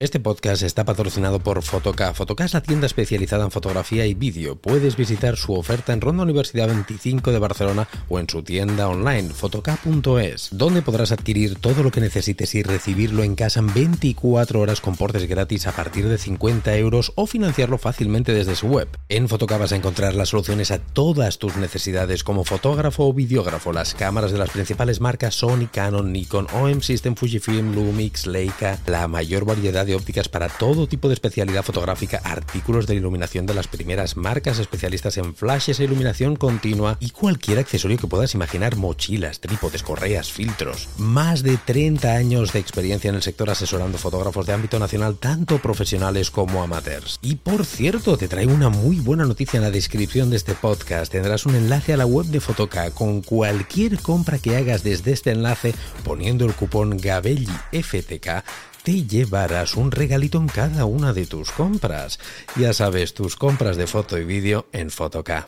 [0.00, 2.14] Este podcast está patrocinado por Fotoca.
[2.14, 4.54] Fotoca es la tienda especializada en fotografía y vídeo.
[4.54, 9.30] Puedes visitar su oferta en Ronda Universidad 25 de Barcelona o en su tienda online
[9.30, 14.80] fotoca.es, donde podrás adquirir todo lo que necesites y recibirlo en casa en 24 horas
[14.80, 18.86] con portes gratis a partir de 50 euros o financiarlo fácilmente desde su web.
[19.08, 23.72] En Fotoca vas a encontrar las soluciones a todas tus necesidades como fotógrafo o videógrafo.
[23.72, 29.08] Las cámaras de las principales marcas Sony, Canon, Nikon, OM System, Fujifilm, Lumix, Leica, la
[29.08, 33.66] mayor variedad de ópticas para todo tipo de especialidad fotográfica, artículos de iluminación de las
[33.66, 39.40] primeras marcas especialistas en flashes e iluminación continua y cualquier accesorio que puedas imaginar, mochilas,
[39.40, 40.88] trípodes, correas, filtros.
[40.98, 45.58] Más de 30 años de experiencia en el sector asesorando fotógrafos de ámbito nacional, tanto
[45.58, 47.18] profesionales como amateurs.
[47.22, 51.10] Y por cierto, te traigo una muy buena noticia en la descripción de este podcast.
[51.10, 55.30] Tendrás un enlace a la web de Fotoca con cualquier compra que hagas desde este
[55.30, 55.74] enlace
[56.04, 58.44] poniendo el cupón GABELLIFTK
[58.88, 62.18] te llevarás un regalito en cada una de tus compras.
[62.56, 65.46] Ya sabes, tus compras de foto y vídeo en Fotoca.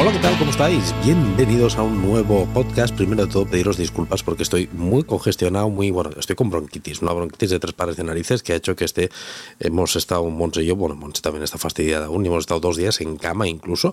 [0.00, 0.38] Hola, ¿qué tal?
[0.38, 0.94] ¿Cómo estáis?
[1.04, 2.94] Bienvenidos a un nuevo podcast.
[2.94, 6.08] Primero de todo, pediros disculpas porque estoy muy congestionado, muy bueno.
[6.18, 9.10] Estoy con bronquitis, una bronquitis de tres pares de narices que ha hecho que este
[9.58, 12.78] hemos estado, Monse y yo, bueno, Monse también está fastidiada aún, y hemos estado dos
[12.78, 13.92] días en cama incluso.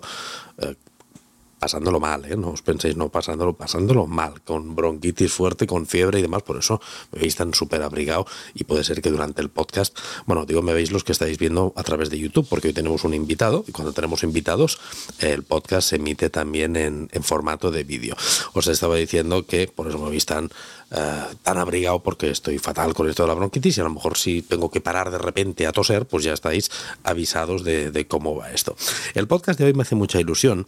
[0.56, 0.76] Eh,
[1.58, 2.36] pasándolo mal, ¿eh?
[2.36, 6.58] no os penséis, no pasándolo, pasándolo mal, con bronquitis fuerte, con fiebre y demás, por
[6.58, 6.80] eso
[7.12, 10.74] me veis tan súper abrigado y puede ser que durante el podcast, bueno, digo, me
[10.74, 13.72] veis los que estáis viendo a través de YouTube, porque hoy tenemos un invitado y
[13.72, 14.78] cuando tenemos invitados,
[15.18, 18.16] el podcast se emite también en, en formato de vídeo.
[18.54, 20.50] Os estaba diciendo que por eso me veis tan
[20.90, 24.16] eh, tan abrigado porque estoy fatal con esto de la bronquitis y a lo mejor
[24.16, 26.70] si tengo que parar de repente a toser, pues ya estáis
[27.04, 28.74] avisados de, cómo va esto.
[29.14, 30.66] El podcast de hoy me hace mucha ilusión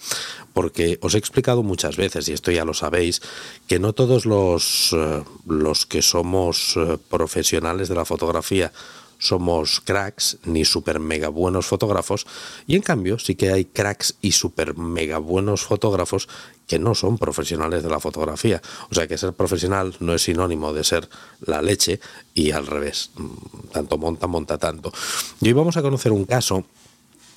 [0.52, 3.22] porque os he explicado muchas veces, y esto ya lo sabéis,
[3.66, 8.72] que no todos los, eh, los que somos eh, profesionales de la fotografía
[9.20, 12.26] somos cracks ni super mega buenos fotógrafos
[12.66, 16.28] y en cambio sí que hay cracks y super mega buenos fotógrafos
[16.66, 18.62] que no son profesionales de la fotografía.
[18.90, 21.08] O sea que ser profesional no es sinónimo de ser
[21.40, 22.00] la leche
[22.34, 23.10] y al revés.
[23.16, 24.92] Mm, tanto monta, monta tanto.
[25.40, 26.64] Y hoy vamos a conocer un caso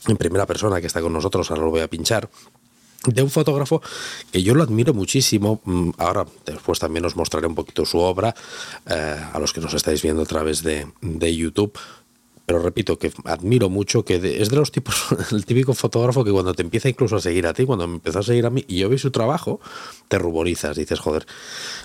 [0.08, 2.30] en primera persona que está con nosotros, ahora lo voy a pinchar,
[3.06, 3.81] de un fotógrafo
[4.31, 5.62] que yo lo admiro muchísimo.
[5.66, 8.34] Mm, ahora, después también os mostraré un poquito su obra
[8.86, 11.78] eh, a los que nos estáis viendo a través de, de YouTube
[12.46, 14.96] pero repito que admiro mucho, que es de los tipos,
[15.31, 18.20] el típico fotógrafo que cuando te empieza incluso a seguir a ti, cuando me empezó
[18.20, 19.62] a seguir a mí y yo vi su trabajo,
[20.09, 21.26] te ruborizas, dices, joder,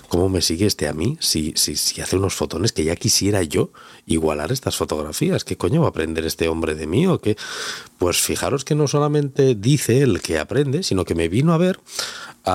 [0.09, 1.17] ¿cómo me sigue este a mí?
[1.21, 3.71] Si, si, si hace unos fotones que ya quisiera yo
[4.05, 7.07] igualar estas fotografías, ¿qué coño va a aprender este hombre de mí?
[7.07, 7.37] ¿O qué?
[7.97, 11.79] Pues fijaros que no solamente dice el que aprende, sino que me vino a ver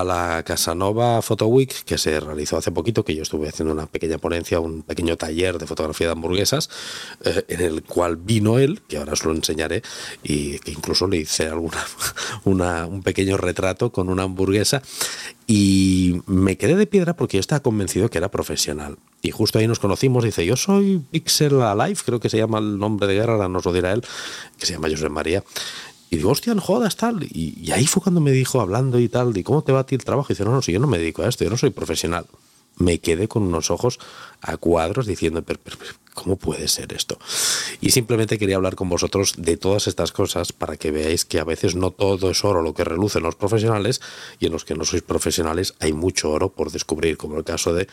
[0.01, 3.87] a la Casanova Photo Week que se realizó hace poquito, que yo estuve haciendo una
[3.87, 6.69] pequeña ponencia, un pequeño taller de fotografía de hamburguesas,
[7.25, 9.83] eh, en el cual vino él, que ahora os lo enseñaré,
[10.23, 11.85] y que incluso le hice alguna,
[12.45, 14.83] una, un pequeño retrato con una hamburguesa.
[15.47, 18.97] Y me quedé de piedra porque yo estaba convencido que era profesional.
[19.21, 20.25] Y justo ahí nos conocimos.
[20.25, 23.65] Dice: Yo soy Pixel Alive, creo que se llama el nombre de guerra, ahora nos
[23.65, 24.03] lo dirá él,
[24.59, 25.45] que se llama José María.
[26.15, 27.25] Y digo, hostia, no jodas, tal.
[27.25, 29.97] Y, ahí fue cuando me dijo, hablando y tal, de cómo te va a ti
[29.97, 30.29] el trabajo.
[30.31, 32.27] Y dice, no, no, si yo no me dedico a esto, yo no soy profesional.
[32.77, 33.99] Me quedé con unos ojos
[34.41, 35.59] a cuadros diciendo, pero,
[36.15, 37.19] ¿cómo puede ser esto?
[37.81, 41.45] Y simplemente quería hablar con vosotros de todas estas cosas para que veáis que a
[41.45, 44.01] veces no todo es oro lo que relucen los profesionales
[44.39, 47.75] y en los que no sois profesionales hay mucho oro por descubrir, como el caso
[47.75, 47.89] de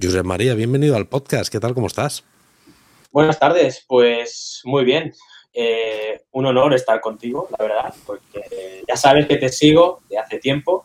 [0.00, 0.54] Josep María.
[0.54, 1.74] Bienvenido al podcast, ¿qué tal?
[1.74, 2.24] ¿Cómo estás?
[3.12, 5.14] Buenas tardes, pues muy bien.
[5.58, 10.38] Eh, un honor estar contigo, la verdad, porque ya sabes que te sigo de hace
[10.38, 10.84] tiempo.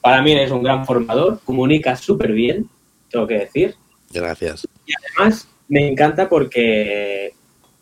[0.00, 2.70] Para mí eres un gran formador, comunicas súper bien,
[3.10, 3.76] tengo que decir.
[4.10, 4.66] Gracias.
[4.86, 7.34] Y además me encanta porque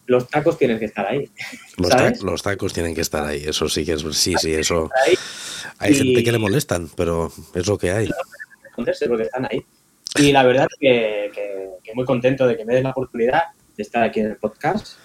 [0.07, 1.31] los tacos tienen que estar ahí.
[1.77, 4.91] Los, tacos tienen que estar ahí, eso sí que es, sí, sí, eso.
[5.79, 8.11] Hay gente que le molestan, pero es lo que hay.
[8.75, 9.65] Porque están ahí.
[10.17, 11.31] Y la verdad que,
[11.85, 13.43] que muy contento de que me des la oportunidad
[13.77, 14.99] de estar aquí en el podcast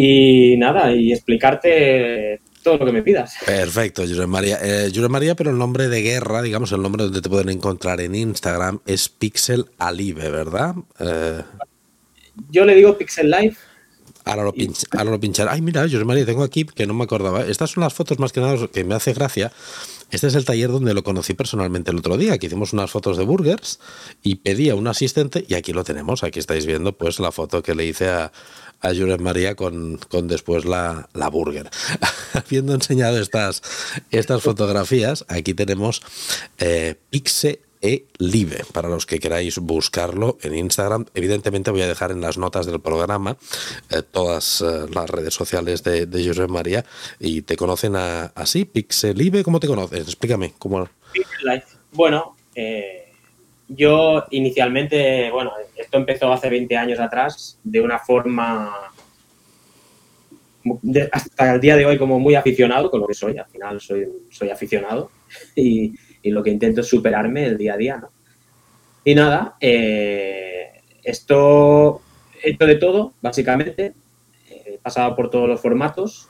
[0.00, 3.34] y nada, y explicarte todo lo que me pidas.
[3.44, 4.60] Perfecto, Jure María.
[4.62, 8.14] Eh, María, pero el nombre de guerra, digamos, el nombre donde te pueden encontrar en
[8.14, 10.76] Instagram es Pixel Alive, ¿verdad?
[11.00, 11.42] Eh,
[12.48, 13.56] Yo le digo Pixel Live.
[14.24, 15.50] Ahora lo, pinch, ahora lo pincharé.
[15.50, 17.44] Ay, mira, José María, tengo aquí que no me acordaba.
[17.44, 19.50] Estas son las fotos más que nada que me hace gracia
[20.10, 23.16] Este es el taller donde lo conocí personalmente el otro día, que hicimos unas fotos
[23.18, 23.78] de burgers
[24.22, 27.62] y pedí a un asistente y aquí lo tenemos, aquí estáis viendo pues la foto
[27.62, 28.32] que le hice a,
[28.80, 31.70] a Jules María con, con después la, la burger.
[32.32, 33.62] Habiendo enseñado estas,
[34.10, 36.02] estas fotografías, aquí tenemos
[36.58, 41.06] eh, Pixe e Live, para los que queráis buscarlo en Instagram.
[41.14, 43.36] Evidentemente voy a dejar en las notas del programa
[43.90, 46.84] eh, todas eh, las redes sociales de, de María
[47.18, 50.00] y te conocen así, Pixelive, ¿cómo te conoces?
[50.00, 50.52] Explícame.
[50.58, 50.88] ¿cómo?
[51.92, 53.12] Bueno, eh,
[53.68, 58.92] yo inicialmente, bueno, esto empezó hace 20 años atrás de una forma
[61.12, 64.06] hasta el día de hoy como muy aficionado, con lo que soy, al final soy,
[64.30, 65.10] soy aficionado
[65.54, 65.92] y
[66.22, 68.10] y lo que intento es superarme el día a día, ¿no?
[69.04, 72.02] Y nada, eh, esto
[72.42, 73.94] he hecho de todo, básicamente,
[74.48, 76.28] he pasado por todos los formatos,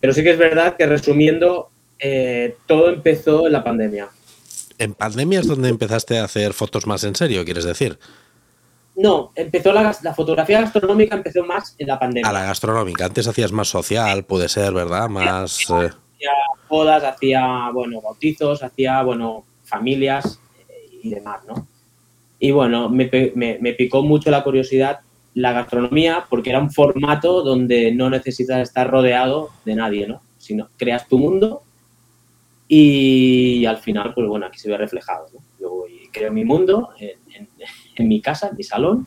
[0.00, 4.08] pero sí que es verdad que resumiendo, eh, todo empezó en la pandemia.
[4.78, 7.98] ¿En pandemia es donde empezaste a hacer fotos más en serio, quieres decir?
[8.94, 12.30] No, empezó la, la, fotografía gastronómica empezó más en la pandemia.
[12.30, 15.08] A la gastronómica, antes hacías más social, puede ser, ¿verdad?
[15.08, 15.60] Más...
[15.70, 15.90] Eh
[16.68, 21.66] bodas, hacía, bueno, bautizos, hacía, bueno, familias eh, y demás, ¿no?
[22.38, 25.00] Y bueno, me, me, me, picó mucho la curiosidad
[25.34, 30.20] la gastronomía porque era un formato donde no necesitas estar rodeado de nadie, ¿no?
[30.38, 31.62] Sino creas tu mundo
[32.68, 35.40] y al final, pues bueno, aquí se ve reflejado, ¿no?
[35.60, 37.48] Yo voy, creo mi mundo en, en,
[37.96, 39.06] en mi casa, en mi salón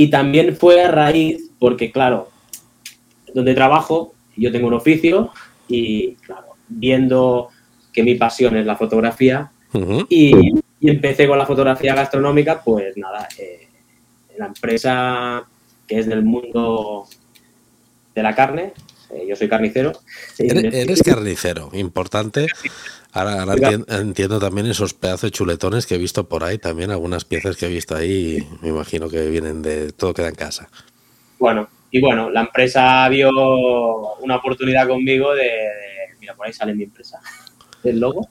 [0.00, 2.28] y también fue a raíz, porque claro,
[3.34, 5.32] donde trabajo, yo tengo un oficio,
[5.68, 7.48] y, claro, viendo
[7.92, 10.06] que mi pasión es la fotografía uh -huh.
[10.08, 13.68] y, y, empecé con la fotografía gastronómica, pues nada, eh,
[14.36, 15.44] la empresa
[15.86, 17.06] que es del mundo
[18.14, 18.72] de la carne,
[19.10, 19.92] eh, yo soy carnicero.
[20.38, 22.46] Eres, eres carnicero, importante.
[23.12, 26.90] Ahora, ahora entiendo, entiendo, también esos pedazos de chuletones que he visto por ahí, también
[26.90, 30.68] algunas piezas que he visto ahí, me imagino que vienen de todo queda en casa.
[31.38, 33.30] Bueno, y bueno, la empresa vio
[34.20, 37.20] una oportunidad conmigo de, de mira, por ahí sale mi empresa,
[37.84, 38.28] el logo.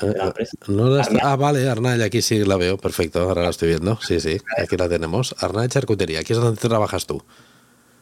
[0.00, 0.56] De la empresa.
[0.68, 3.98] No la está, ah, vale, Arnall, aquí sí la veo, perfecto, ahora la estoy viendo,
[4.00, 5.34] sí, sí, aquí la tenemos.
[5.40, 7.22] Arnall Charcutería, aquí es donde trabajas tú.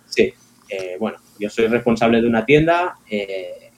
[0.06, 0.32] Sí,
[0.68, 3.70] eh, bueno, yo soy responsable de una tienda, eh,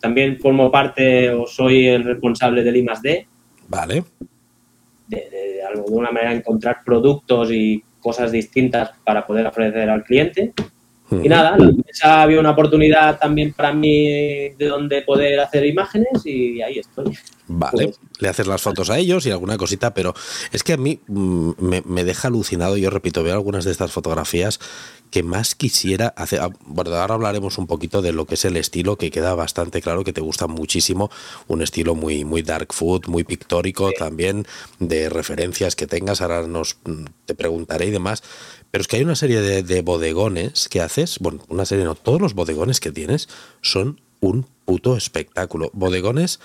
[0.00, 3.26] también formo parte o soy el responsable del I+.D.
[3.68, 4.04] Vale.
[5.06, 10.52] De, de, de alguna manera encontrar productos y cosas distintas para poder ofrecer al cliente.
[11.10, 11.24] Uh -huh.
[11.24, 14.04] Y nada, la empresa había una oportunidad también para mí
[14.50, 17.16] de donde poder hacer imágenes y ahí estoy.
[17.48, 20.14] Vale, pues, le haces las fotos a ellos y alguna cosita, pero
[20.52, 23.92] es que a mí mmm, me, me, deja alucinado, yo repito, veo algunas de estas
[23.92, 24.60] fotografías
[25.10, 26.40] que más quisiera hacer.
[26.40, 29.80] Ah, bueno, ahora hablaremos un poquito de lo que es el estilo, que queda bastante
[29.82, 31.10] claro que te gusta muchísimo,
[31.48, 33.94] un estilo muy, muy dark food, muy pictórico sí.
[33.98, 34.46] también,
[34.78, 36.78] de referencias que tengas, ahora nos
[37.26, 38.22] te preguntaré y demás,
[38.70, 41.94] pero es que hay una serie de, de bodegones que haces, bueno, una serie no,
[41.94, 43.28] todos los bodegones que tienes
[43.62, 45.70] son un puto espectáculo.
[45.74, 46.40] Bodegones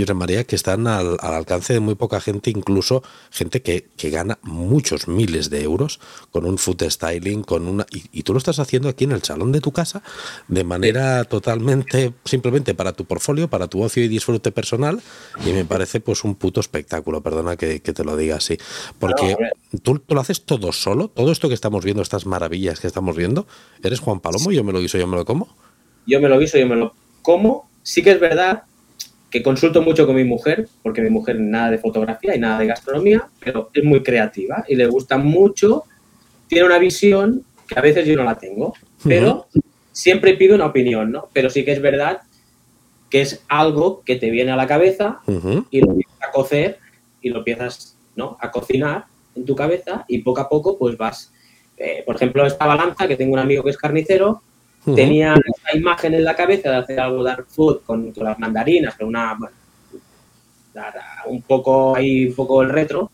[0.00, 4.10] José María, que están al, al, alcance de muy poca gente, incluso gente que, que,
[4.10, 6.00] gana muchos miles de euros
[6.30, 7.86] con un food styling, con una.
[7.90, 10.02] Y, y, tú lo estás haciendo aquí en el salón de tu casa
[10.48, 11.28] de manera sí.
[11.28, 15.00] totalmente, simplemente para tu portfolio, para tu ocio y disfrute personal.
[15.46, 18.58] Y me parece pues un puto espectáculo, perdona que, que te lo diga así.
[18.98, 19.36] Porque
[19.72, 22.86] no, tú, tú, lo haces todo solo, todo esto que estamos viendo, estas maravillas que
[22.86, 23.46] estamos viendo,
[23.82, 24.52] ¿eres Juan Palomo?
[24.52, 25.48] Yo me lo guiso, yo me lo como.
[26.06, 27.68] Yo me lo guiso, yo me lo como.
[27.82, 28.64] Sí que es verdad
[29.34, 32.68] que consulto mucho con mi mujer, porque mi mujer nada de fotografía y nada de
[32.68, 35.82] gastronomía, pero es muy creativa y le gusta mucho,
[36.46, 39.62] tiene una visión que a veces yo no la tengo, pero uh -huh.
[39.90, 41.30] siempre pido una opinión, ¿no?
[41.32, 42.20] Pero sí que es verdad
[43.10, 45.66] que es algo que te viene a la cabeza uh -huh.
[45.68, 46.78] y lo empiezas a cocer
[47.20, 48.36] y lo empiezas ¿no?
[48.40, 51.32] a cocinar en tu cabeza y poco a poco pues vas,
[51.76, 54.42] eh, por ejemplo, esta balanza que tengo un amigo que es carnicero,
[54.84, 58.94] Tenía esa imagen en la cabeza de hacer algo dark food con, con las mandarinas,
[58.96, 59.54] con una, bueno,
[61.26, 63.10] un poco ahí, un poco el retro.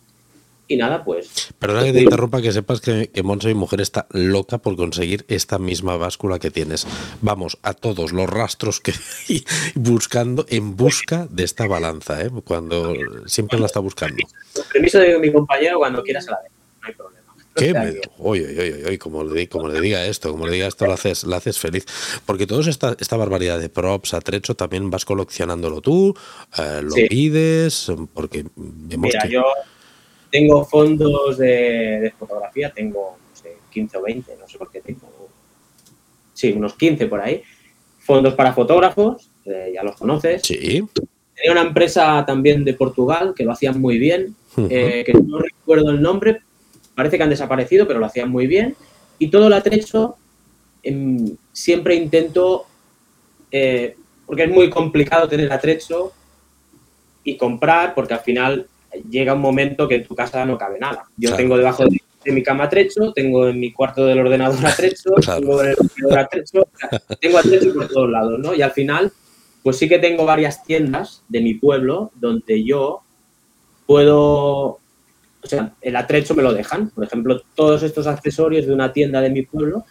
[0.66, 1.52] Y nada, pues.
[1.58, 5.24] Perdona que te interrumpa, que sepas que, que Monse, mi mujer, está loca por conseguir
[5.26, 6.86] esta misma báscula que tienes.
[7.22, 8.92] Vamos, a todos los rastros que
[9.74, 12.30] buscando, en busca de esta balanza, ¿eh?
[12.44, 12.94] Cuando
[13.26, 14.22] siempre la está buscando.
[14.72, 16.48] Permiso de mi compañero, cuando quieras se la ve,
[16.82, 17.19] no hay problema.
[17.60, 18.00] ¿Qué me...
[18.18, 21.24] Oye, oye, oye, como le, como le diga esto, como le diga esto, lo haces,
[21.24, 21.86] lo haces feliz.
[22.26, 26.14] Porque toda esta, esta barbaridad de props, atrecho, también vas coleccionándolo tú,
[26.58, 27.06] eh, lo sí.
[27.08, 29.30] pides, porque vemos Mira, que...
[29.30, 29.44] yo
[30.30, 34.80] tengo fondos de, de, fotografía, tengo, no sé, 15 o 20, no sé por qué
[34.80, 35.00] tengo.
[36.32, 37.42] Sí, unos 15 por ahí.
[37.98, 40.42] Fondos para fotógrafos eh, ya los conoces.
[40.42, 40.82] Sí.
[41.34, 44.34] Tenía una empresa también de Portugal que lo hacían muy bien,
[44.68, 46.40] eh, que no recuerdo el nombre,
[47.00, 48.76] parece que han desaparecido, pero lo hacían muy bien.
[49.18, 50.16] Y todo el atrecho
[50.82, 52.66] em, siempre intento,
[53.50, 56.12] eh, porque es muy complicado tener atrecho
[57.24, 58.66] y comprar, porque al final
[59.08, 61.04] llega un momento que en tu casa no cabe nada.
[61.16, 62.00] Yo tengo debajo de,
[62.32, 66.68] mi cama atrecho, tengo en mi cuarto del ordenador atrecho, tengo en el ordenador atrecho,
[67.18, 68.54] tengo atrecho por todos lados, ¿no?
[68.54, 69.10] Y al final
[69.62, 73.02] pues sí que tengo varias tiendas de mi pueblo donde yo
[73.86, 74.78] puedo,
[75.42, 76.90] o sea, el atrecho me lo dejan.
[76.90, 79.84] Por ejemplo, todos estos accesorios de una tienda de mi pueblo,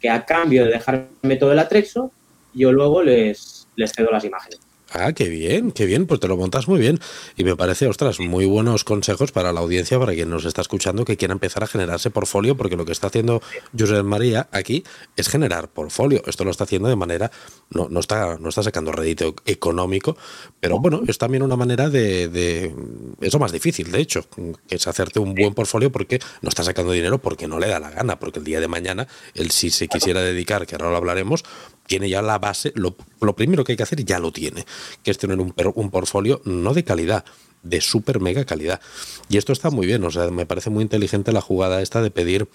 [0.00, 2.10] que a cambio de dejarme todo el atrecho,
[2.54, 4.60] yo luego les, les cedo las imágenes.
[4.94, 7.00] Ah, qué bien, qué bien, pues te lo montas muy bien.
[7.36, 11.06] Y me parece, ostras, muy buenos consejos para la audiencia, para quien nos está escuchando,
[11.06, 13.40] que quiera empezar a generarse portfolio, porque lo que está haciendo
[13.78, 14.84] José María aquí
[15.16, 16.22] es generar portfolio.
[16.26, 17.30] Esto lo está haciendo de manera,
[17.70, 20.16] no, no, está, no está sacando rédito económico,
[20.60, 22.74] pero bueno, es también una manera de, de
[23.22, 24.26] eso más difícil, de hecho,
[24.68, 27.80] que es hacerte un buen portfolio porque no está sacando dinero porque no le da
[27.80, 30.96] la gana, porque el día de mañana, él si se quisiera dedicar, que ahora lo
[30.98, 31.44] hablaremos,
[31.86, 32.94] tiene ya la base, lo,
[33.34, 34.64] primero que hay que hacer ya lo tiene,
[35.02, 37.24] que es tener un, un portfolio no de calidad,
[37.62, 38.80] de súper mega calidad.
[39.28, 42.10] Y esto está muy bien, o sea, me parece muy inteligente la jugada esta de
[42.10, 42.48] pedir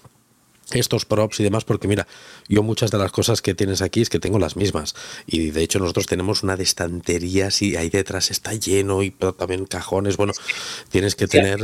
[0.72, 2.06] estos props y demás, porque mira,
[2.48, 4.94] yo muchas de las cosas que tienes aquí es que tengo las mismas.
[5.26, 9.64] Y de hecho nosotros tenemos una de estanterías y ahí detrás está lleno y también
[9.64, 10.16] cajones.
[10.16, 10.32] Bueno,
[10.90, 11.60] tienes que tener...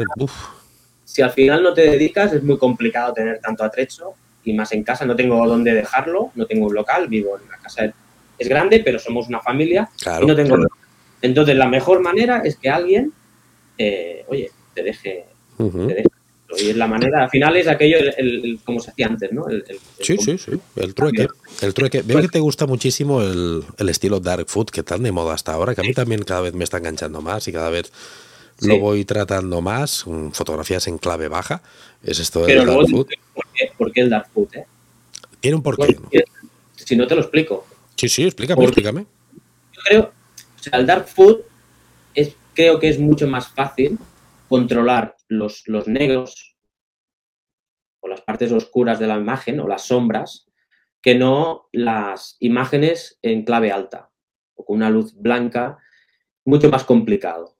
[1.04, 4.14] Si al final no te dedicas, es muy complicado tener tanto atrecho
[4.44, 5.04] y más en casa.
[5.04, 7.92] No tengo dónde dejarlo, no tengo un local, vivo en una casa.
[8.38, 9.88] Es grande, pero somos una familia
[10.22, 10.56] y no tengo
[11.22, 13.12] Entonces, la mejor manera es que alguien,
[13.78, 15.26] eh, oye, te deje,
[16.56, 19.46] Y es la manera, al final es aquello, el, como se hacía antes, ¿no?
[20.00, 21.28] sí, sí, sí, el trueque.
[21.62, 22.02] El trueque.
[22.02, 25.74] Veo que te gusta muchísimo el, estilo dark food que tan de moda hasta ahora,
[25.74, 27.92] que a mí también cada vez me está enganchando más y cada vez
[28.60, 31.62] lo voy tratando más, fotografías en clave baja,
[32.04, 33.06] es esto del dark food.
[33.76, 34.48] ¿por qué, el dark food?
[34.54, 34.66] Eh?
[35.40, 35.96] Tiene un porqué.
[36.76, 37.66] Si no te lo explico.
[37.96, 39.06] Sí, sí, explícame, explícame.
[39.72, 41.40] Yo creo, o sea, el dark food
[42.14, 43.98] es, creo que es mucho más fácil
[44.48, 46.56] controlar los, los negros
[48.00, 50.46] o las partes oscuras de la imagen o las sombras
[51.00, 54.10] que no las imágenes en clave alta
[54.54, 55.78] o con una luz blanca,
[56.44, 57.54] mucho más complicado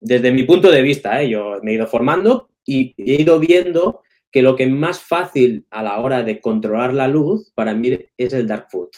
[0.00, 1.28] desde mi punto de vista, ¿eh?
[1.28, 5.66] yo me he ido formando y he ido viendo que lo que es más fácil
[5.70, 8.88] a la hora de controlar la luz para mí es el dark food.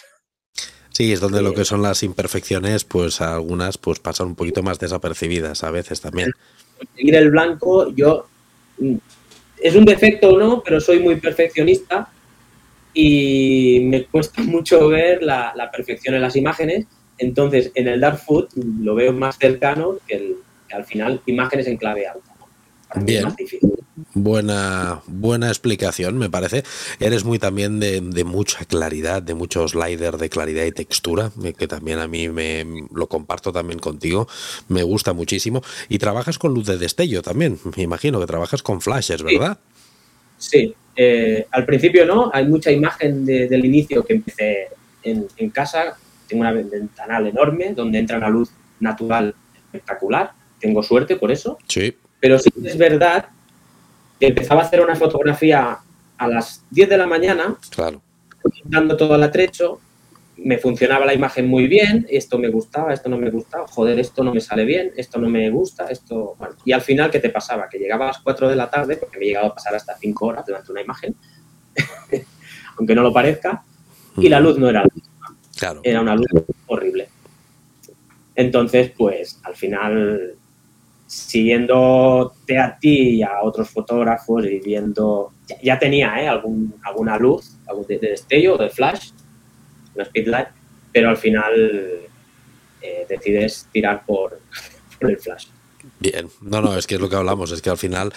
[0.90, 4.78] Sí, es donde lo que son las imperfecciones, pues algunas pues pasan un poquito más
[4.78, 6.32] desapercibidas a veces también.
[6.76, 8.26] Conseguir el blanco, yo
[8.78, 8.96] mm,
[9.62, 12.10] es un defecto o no, pero soy muy perfeccionista
[12.92, 16.86] y me cuesta mucho ver la, la perfección en las imágenes.
[17.16, 20.36] Entonces, en el dark food lo veo más cercano que el,
[20.72, 22.31] al final imágenes en clave alta.
[22.96, 23.28] Bien.
[24.14, 26.64] Buena, buena explicación, me parece.
[27.00, 31.98] Eres muy también de, mucha claridad, de mucho slider de claridad y textura, que también
[31.98, 34.28] a mí me lo comparto también contigo.
[34.68, 35.62] Me gusta muchísimo.
[35.88, 37.58] Y trabajas con luz de destello también.
[37.76, 39.58] Me imagino que trabajas con flashes, ¿verdad?
[40.38, 40.74] Sí.
[40.94, 42.30] Eh, al principio no.
[42.32, 44.68] Hay mucha imagen del inicio que empecé
[45.02, 45.96] en, en casa.
[46.26, 50.32] Tengo una ventanal enorme donde entra una luz natural espectacular
[50.62, 51.58] tengo suerte por eso.
[51.66, 51.94] Sí.
[52.22, 53.26] Pero sí es verdad
[54.20, 55.76] que empezaba a hacer una fotografía
[56.16, 58.00] a las 10 de la mañana, claro.
[58.62, 59.80] dando todo el atrecho,
[60.36, 64.22] me funcionaba la imagen muy bien, esto me gustaba, esto no me gustaba, joder, esto
[64.22, 66.36] no me sale bien, esto no me gusta, esto...
[66.64, 67.68] y al final, ¿qué te pasaba?
[67.68, 69.98] Que llegaba a las 4 de la tarde, porque me he llegado a pasar hasta
[69.98, 71.16] 5 horas delante de una imagen,
[72.78, 73.64] aunque no lo parezca,
[74.16, 75.36] y la luz no era la misma.
[75.58, 75.80] Claro.
[75.82, 76.28] Era una luz
[76.68, 77.08] horrible.
[78.36, 80.36] Entonces, pues, al final
[81.12, 86.26] siguiéndote a ti y a otros fotógrafos y viendo, ya, tenía ¿eh?
[86.26, 89.10] Algún, alguna luz, algún de, destello de flash,
[89.94, 90.48] una speedlight,
[90.90, 92.00] pero al final
[92.80, 94.40] eh, decides tirar por,
[95.00, 95.48] el flash.
[96.02, 98.12] Bien, no, no, es que es lo que hablamos, es que al final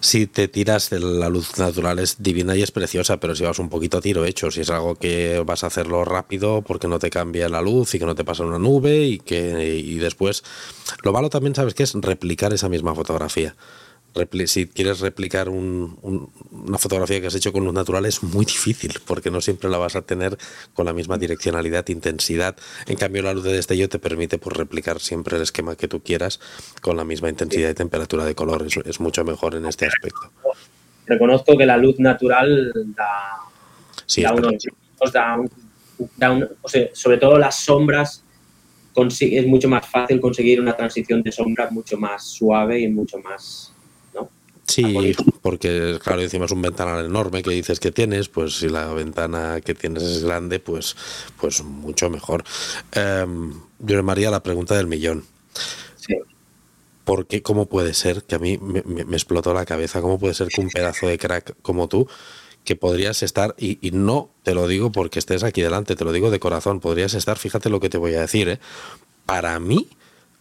[0.00, 3.70] si te tiras la luz natural es divina y es preciosa, pero si vas un
[3.70, 7.08] poquito a tiro hecho, si es algo que vas a hacerlo rápido porque no te
[7.08, 10.44] cambia la luz y que no te pasa una nube y que y después
[11.02, 13.56] lo malo también sabes que es replicar esa misma fotografía
[14.46, 19.30] si quieres replicar una fotografía que has hecho con luz natural es muy difícil porque
[19.30, 20.38] no siempre la vas a tener
[20.72, 22.56] con la misma direccionalidad, intensidad.
[22.86, 26.00] En cambio, la luz de destello te permite pues, replicar siempre el esquema que tú
[26.02, 26.40] quieras
[26.80, 28.66] con la misma intensidad y temperatura de color.
[28.84, 30.30] Es, mucho mejor en este aspecto.
[31.06, 33.38] Reconozco que la luz natural da,
[34.06, 34.54] sí, da unos,
[36.16, 36.48] da,
[36.92, 38.24] sobre todo las sombras
[38.96, 43.73] es mucho más fácil conseguir una transición de sombra mucho más suave y mucho más
[44.66, 48.92] Sí, porque claro, encima es un ventanal enorme que dices que tienes, pues si la
[48.94, 50.96] ventana que tienes es grande, pues,
[51.40, 52.44] pues mucho mejor.
[52.92, 53.26] Eh,
[53.80, 55.24] yo María, la pregunta del millón.
[55.96, 56.16] Sí.
[57.04, 60.34] ¿Por qué, cómo puede ser, que a mí me, me, explotó la cabeza, cómo puede
[60.34, 62.08] ser que un pedazo de crack como tú,
[62.64, 66.12] que podrías estar, y, y, no te lo digo porque estés aquí delante, te lo
[66.12, 68.58] digo de corazón, podrías estar, fíjate lo que te voy a decir, ¿eh?
[69.26, 69.88] para mí,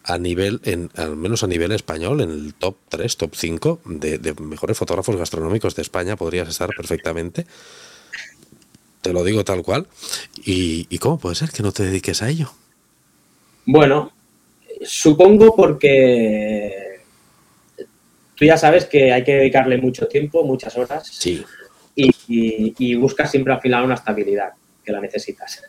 [0.04, 4.36] a nivel, en, al menos a nivel español, en el top 3, top 5 de,
[4.42, 7.46] mejores fotógrafos gastronómicos de España podrías estar perfectamente.
[9.02, 9.88] Te lo digo tal cual.
[10.44, 12.52] ¿Y, ¿Y cómo puede ser que no te dediques a ello?
[13.66, 14.12] Bueno,
[14.82, 17.02] supongo porque
[18.36, 21.08] tú ya sabes que hay que dedicarle mucho tiempo, muchas horas.
[21.08, 21.44] Sí.
[21.96, 25.62] Y, y, y, buscas siempre al final una estabilidad que la necesitas.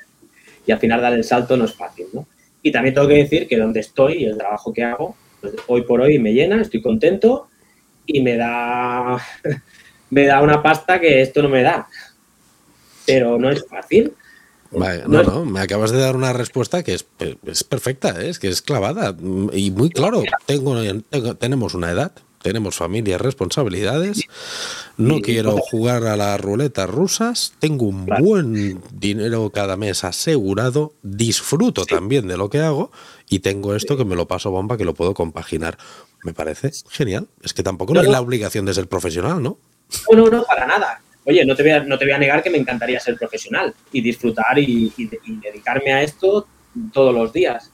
[0.67, 2.27] Y al final dar el salto no es fácil, ¿no?
[2.67, 5.83] Y también tengo que decir que donde estoy y el trabajo que hago, pues hoy
[5.83, 7.49] por hoy me llena, estoy contento
[8.07, 9.19] y me da,
[10.11, 11.87] me da una pasta que esto no me da.
[13.07, 14.15] Pero no es fácil.
[14.73, 17.07] no, no, me acabas de dar una respuesta que es,
[17.45, 18.31] es perfecta, ¿eh?
[18.31, 19.15] es que es clavada
[19.53, 20.23] y muy claro.
[20.47, 20.75] Tengo,
[21.37, 22.13] tenemos una edad,
[22.45, 24.29] tenemos familias, responsabilidades,
[24.99, 31.87] no quiero jugar a las ruletas rusas, tengo un buen dinero cada mes asegurado, disfruto
[31.87, 32.93] también de lo que hago.
[33.31, 35.79] Y tengo esto que me lo paso bomba, que lo puedo compaginar.
[36.23, 37.29] Me parece genial.
[37.43, 39.57] Es que tampoco no, hay la obligación de ser profesional, ¿no?
[40.13, 41.01] No, no, no, para nada.
[41.25, 43.75] Oye, no te voy a, no te voy a negar que me encantaría ser profesional
[43.91, 44.93] y disfrutar y,
[45.43, 46.47] dedicarme a esto
[46.93, 47.71] todos los días.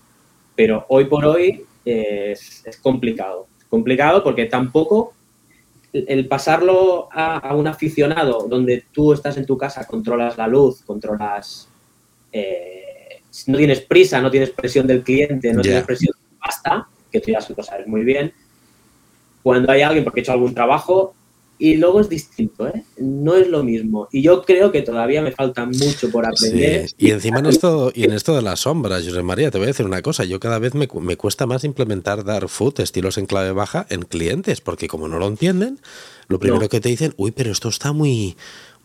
[0.54, 5.14] Pero hoy por hoy es complicado complicado porque tampoco
[5.92, 11.68] el pasarlo a, un aficionado donde tú estás en tu casa, controlas la luz, controlas...
[12.32, 17.20] Eh, no tienes prisa, no tienes presión del cliente, no tienes presión de pasta, que
[17.20, 18.32] tú ya lo sabes muy bien.
[19.42, 21.14] Cuando hay alguien porque ha hecho algún trabajo,
[21.60, 22.82] y luego es distinto, ¿eh?
[22.96, 24.08] No es lo mismo.
[24.10, 26.90] Y yo creo que todavía me falta mucho por aprender.
[26.96, 29.68] Y encima en esto, y en esto de las sombras, José María, te voy a
[29.68, 30.24] decir una cosa.
[30.24, 34.02] Yo cada vez me, me cuesta más implementar dar food, estilos en clave baja, en
[34.02, 35.80] clientes, porque como no lo entienden,
[36.28, 38.36] lo primero que te dicen, uy, pero esto está muy,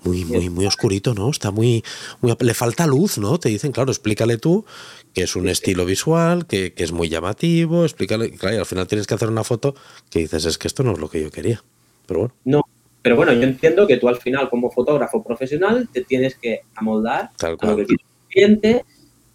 [0.03, 1.29] muy, muy, muy oscurito, ¿no?
[1.29, 1.81] Está muy,
[2.19, 3.39] muy, le falta luz, ¿no?
[3.39, 4.65] Te dicen, claro, explícale tú
[5.13, 8.85] que es un estilo visual, que, que es muy llamativo, explícale, claro, y al final
[8.85, 9.75] tienes que hacer una foto
[10.09, 11.63] que dices, es que esto no es lo que yo quería.
[12.05, 12.35] Pero bueno.
[12.43, 12.61] No,
[13.05, 17.29] pero bueno, yo entiendo que tú al final, como fotógrafo profesional, te tienes que amoldar
[17.39, 18.85] a lo que quiere el cliente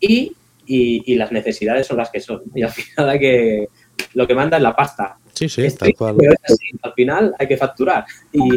[0.00, 0.32] y,
[0.66, 2.42] y, las necesidades son las que son.
[2.52, 3.68] Y al final hay que.
[4.14, 5.18] Lo que manda es la pasta.
[5.34, 6.16] Sí, sí, tal cual.
[6.82, 8.04] al final hay que facturar.
[8.32, 8.48] Y,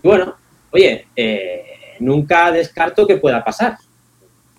[0.00, 0.36] bueno,
[0.70, 1.64] oye, eh,
[1.98, 3.76] nunca descarto que pueda pasar.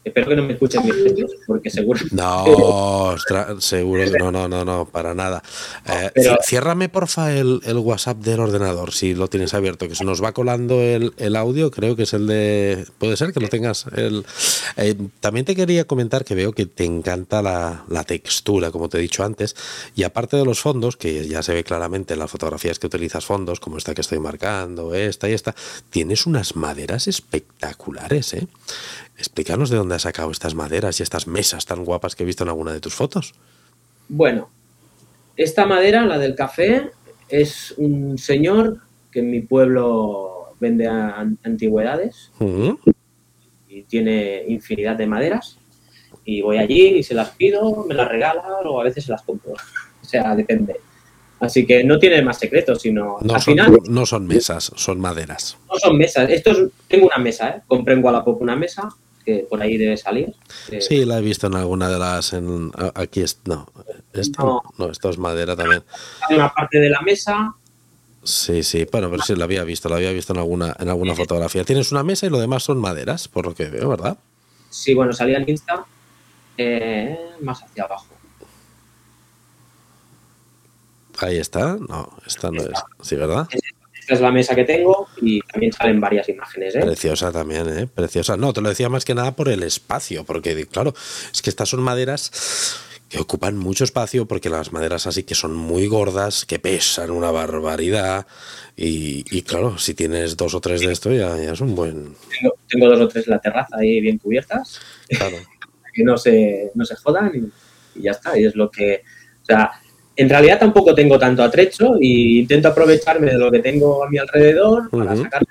[0.08, 2.00] Espero que no me escuchen mis gestos, porque seguro.
[2.12, 3.16] No,
[3.60, 5.44] seguro no, no, no, no, para nada.
[5.86, 6.12] Eh,
[6.44, 10.32] ciérrame, porfa, el, el, WhatsApp del ordenador, si lo tienes abierto, que se nos va
[10.32, 12.86] colando el, el audio, creo que es el de.
[12.98, 13.86] Puede ser que lo tengas.
[13.96, 14.26] El,
[14.78, 18.98] eh, también te quería comentar que veo que te encanta la, la, textura, como te
[18.98, 19.56] he dicho antes,
[19.94, 23.26] y aparte de los fondos, que ya se ve claramente en las fotografías que utilizas
[23.26, 25.54] fondos, como esta que estoy marcando, esta y esta,
[25.90, 28.48] tienes unas maderas espectaculares, ¿eh?
[29.18, 32.44] Explícanos de dónde has sacado estas maderas y estas mesas tan guapas que he visto
[32.44, 33.34] en alguna de tus fotos.
[34.08, 34.50] Bueno,
[35.36, 36.92] esta madera, la del café,
[37.30, 42.32] es un señor que en mi pueblo vende antigüedades
[43.68, 45.58] y tiene infinidad de maderas.
[46.24, 49.24] Y voy allí y se las pido, me las regala o a veces se las
[49.24, 49.54] compro.
[49.54, 50.76] o sea, depende.
[51.40, 53.80] Así que no tiene más secretos, sino no al son, final.
[53.88, 55.58] No son mesas, son maderas.
[55.72, 56.30] No son mesas.
[56.30, 57.62] Esto es, tengo una mesa, ¿eh?
[57.68, 58.90] Compré en Wallapop una mesa
[59.28, 60.34] que por ahí debe salir.
[60.80, 62.32] Sí, la he visto en alguna de las.
[62.32, 63.68] En, aquí es, no,
[64.14, 64.90] esto, no.
[64.90, 65.84] esto es madera también.
[66.30, 67.54] Una parte de la mesa.
[68.24, 71.14] Sí, sí, bueno, pero sí la había visto, la había visto en alguna, en alguna
[71.14, 71.66] fotografía.
[71.66, 74.18] Tienes una mesa y lo demás son maderas, por lo que veo, ¿verdad?
[74.70, 75.86] Sí, bueno, salía en Insta
[76.58, 78.08] eh, más hacia abajo.
[81.20, 83.50] Ahí está, no, esta no es, sí, ¿verdad?
[84.08, 86.74] Esta es la mesa que tengo y también salen varias imágenes.
[86.76, 86.80] ¿eh?
[86.80, 87.88] Preciosa también, ¿eh?
[87.94, 88.38] Preciosa.
[88.38, 90.94] No, te lo decía más que nada por el espacio, porque claro,
[91.34, 95.54] es que estas son maderas que ocupan mucho espacio porque las maderas así que son
[95.54, 98.28] muy gordas, que pesan una barbaridad
[98.78, 102.16] y, claro, si tienes dos o tres de esto ya, es un buen...
[102.70, 105.36] Tengo, dos o tres en la terraza ahí bien cubiertas, claro.
[105.94, 109.04] que no se, no se jodan y, y ya está, y es lo que...
[109.42, 109.82] O sea,
[110.18, 114.18] en realidad tampoco tengo tanto atrecho y intento aprovecharme de lo que tengo a mi
[114.18, 115.44] alrededor para sacar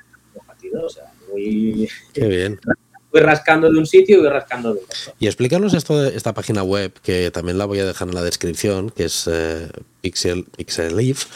[0.44, 0.84] partido.
[0.84, 2.60] O sea, muy, Qué bien.
[3.12, 4.96] voy rascando de un sitio y voy rascando de otro.
[5.20, 8.22] Y explícanos esto de esta página web, que también la voy a dejar en la
[8.22, 9.68] descripción, que es eh,
[10.00, 11.26] Pixel, Pixel Leaf.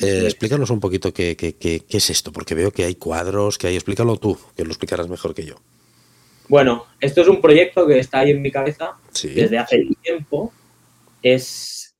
[0.00, 3.58] Eh, explícanos un poquito qué, qué, qué, qué, es esto, porque veo que hay cuadros,
[3.58, 3.74] que hay.
[3.74, 5.56] Explícalo tú, que lo explicarás mejor que yo.
[6.48, 9.28] Bueno, esto es un proyecto que está ahí en mi cabeza sí.
[9.28, 10.52] desde hace tiempo.
[11.22, 11.91] Es,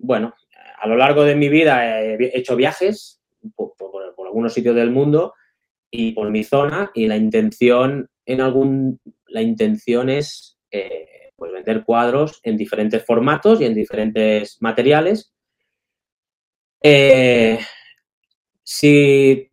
[0.00, 0.34] bueno,
[0.80, 3.20] a lo largo de mi vida he hecho viajes
[3.54, 3.74] por,
[4.26, 5.34] algunos sitios del mundo
[5.90, 11.84] y por mi zona y la intención en algún la intención es eh, pues vender
[11.84, 15.32] cuadros en diferentes formatos y en diferentes materiales
[16.80, 17.58] eh,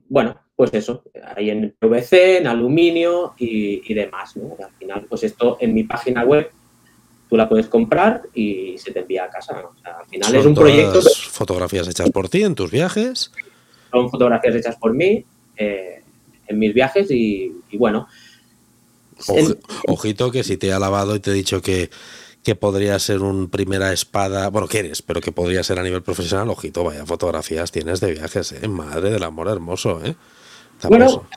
[0.07, 1.03] bueno pues eso
[1.35, 4.55] hay en PVC en aluminio y, y demás ¿no?
[4.63, 6.51] al final pues esto en mi página web
[7.29, 9.69] tú la puedes comprar y se te envía a casa ¿no?
[9.69, 13.31] o sea, al final Son es un proyecto fotografías hechas por ti en tus viajes
[13.91, 15.25] son fotografías hechas por mí
[15.57, 16.01] eh,
[16.47, 18.07] en mis viajes y, y bueno.
[19.27, 19.55] Oj,
[19.87, 21.89] ojito que si te ha lavado y te he dicho que,
[22.43, 26.03] que podría ser un primera espada, bueno, que eres, pero que podría ser a nivel
[26.03, 28.67] profesional, ojito, vaya fotografías tienes de viajes, ¿eh?
[28.67, 30.15] Madre del amor hermoso, ¿eh?
[30.83, 31.27] Bueno,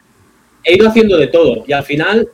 [0.62, 2.28] he ido haciendo de todo y al final,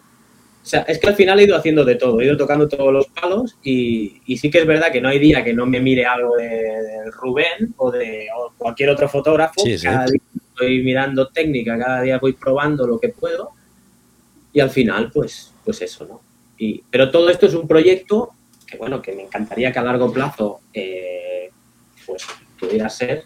[0.66, 2.92] o sea, es que al final he ido haciendo de todo, he ido tocando todos
[2.92, 5.78] los palos y, y sí que es verdad que no hay día que no me
[5.78, 9.84] mire algo de, de Rubén o de o cualquier otro fotógrafo, Sí, sí.
[9.86, 13.50] cada día estoy mirando técnica, cada día voy probando lo que puedo
[14.52, 16.20] y al final, pues, pues eso, ¿no?
[16.58, 18.32] Y, pero todo esto es un proyecto
[18.66, 21.48] que, bueno, que me encantaría que a largo plazo, eh,
[22.04, 22.26] pues,
[22.58, 23.22] pudiera ser,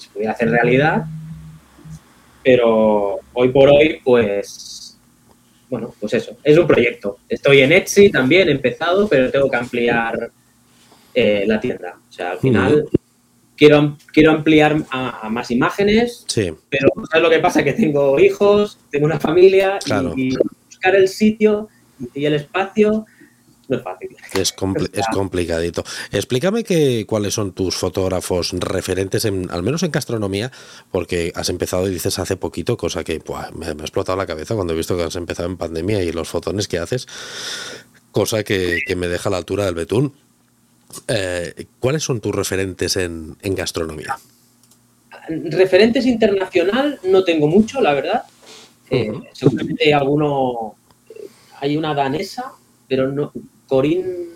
[0.00, 1.04] se pudiera hacer realidad,
[2.42, 4.77] pero hoy por hoy, pues,
[5.68, 7.18] bueno, pues eso, es un proyecto.
[7.28, 10.30] Estoy en Etsy también, he empezado, pero tengo que ampliar
[11.14, 11.98] eh, la tienda.
[12.08, 12.84] O sea, al final...
[12.84, 12.98] Mm
[13.58, 16.50] quiero, quiero ampliar a, a, más imágenes, sí.
[16.70, 17.62] pero ¿sabes lo que pasa?
[17.62, 20.14] Que tengo hijos, tengo una familia claro.
[20.16, 21.68] y, y, buscar el sitio
[22.14, 23.04] y el espacio
[23.68, 24.16] no es fácil.
[24.32, 25.84] Es, compl es complicadito.
[26.10, 30.50] Explícame que, cuáles son tus fotógrafos referentes, en, al menos en gastronomía,
[30.90, 34.26] porque has empezado y dices hace poquito, cosa que buah, me, me, ha explotado la
[34.26, 37.06] cabeza cuando he visto que has empezado en pandemia y los fotones que haces,
[38.10, 40.14] cosa que, que me deja a la altura del betún.
[41.06, 44.18] Eh, ¿Cuáles son tus referentes en, en, gastronomía?
[45.28, 48.22] Referentes internacional no tengo mucho, la verdad.
[48.90, 50.76] Eh, seguramente alguno.
[51.60, 52.52] Hay una danesa,
[52.88, 53.32] pero no.
[53.68, 54.30] Corín.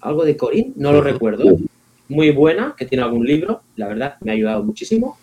[0.00, 1.56] Algo de Corín, no lo recuerdo.
[2.08, 5.16] Muy buena, que tiene algún libro, la verdad, me ha ayudado muchísimo.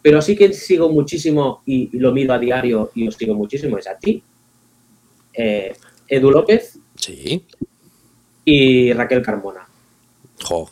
[0.00, 3.76] Pero sí que sigo muchísimo y, y lo miro a diario y os sigo muchísimo,
[3.78, 4.22] es a ti.
[5.32, 5.72] Eh,
[6.06, 6.78] Edu López.
[6.94, 7.44] Sí.
[8.44, 9.68] Y Raquel Carmona.
[10.42, 10.70] Jo,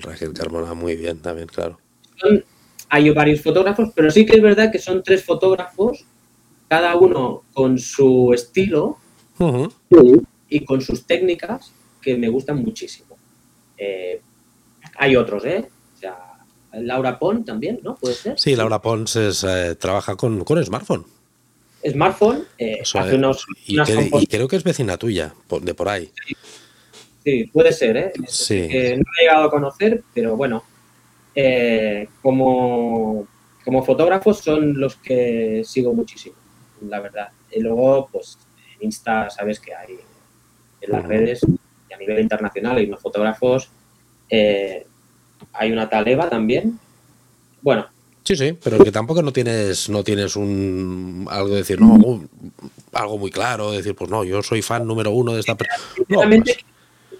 [0.00, 1.78] Raquel Carmona muy bien también, claro.
[2.16, 2.44] Son,
[2.88, 6.04] hay varios fotógrafos, pero sí que es verdad que son tres fotógrafos,
[6.68, 8.98] cada uno con su estilo
[9.38, 10.26] uh -huh.
[10.48, 13.16] Y con sus técnicas que me gustan muchísimo.
[13.76, 14.20] Eh,
[14.96, 15.68] hay otros, ¿eh?
[15.94, 16.16] O sea,
[16.72, 17.96] Laura Pons también, ¿no?
[17.96, 18.38] ¿Puede ser?
[18.38, 21.04] Sí, Laura Pons es, eh, trabaja con, con smartphone.
[21.84, 26.10] Smartphone, eh, hace unos, y, que, y, creo que es vecina tuya, de por ahí.
[26.26, 26.36] Sí.
[27.26, 28.12] Sí, puede ser, ¿eh?
[28.28, 28.68] Sí.
[28.70, 30.62] Eh, no he llegado a conocer, pero bueno,
[31.34, 33.26] eh, como,
[33.64, 36.36] como fotógrafos son los que sigo muchísimo,
[36.82, 37.30] la verdad.
[37.50, 38.38] Y luego, pues,
[38.78, 39.98] en Insta sabes que hay
[40.86, 41.40] en las redes
[41.88, 43.68] y a nivel internacional hay unos fotógrafos.
[44.28, 44.86] Eh,
[45.52, 46.78] hay una tal Eva también.
[47.62, 47.86] Bueno.
[48.24, 52.28] Sí, sí, pero que tampoco no tienes, no tienes un algo de decir, no,
[52.92, 55.84] algo muy claro, decir, pues no, yo soy fan número uno de esta persona.
[56.08, 56.56] No, pues,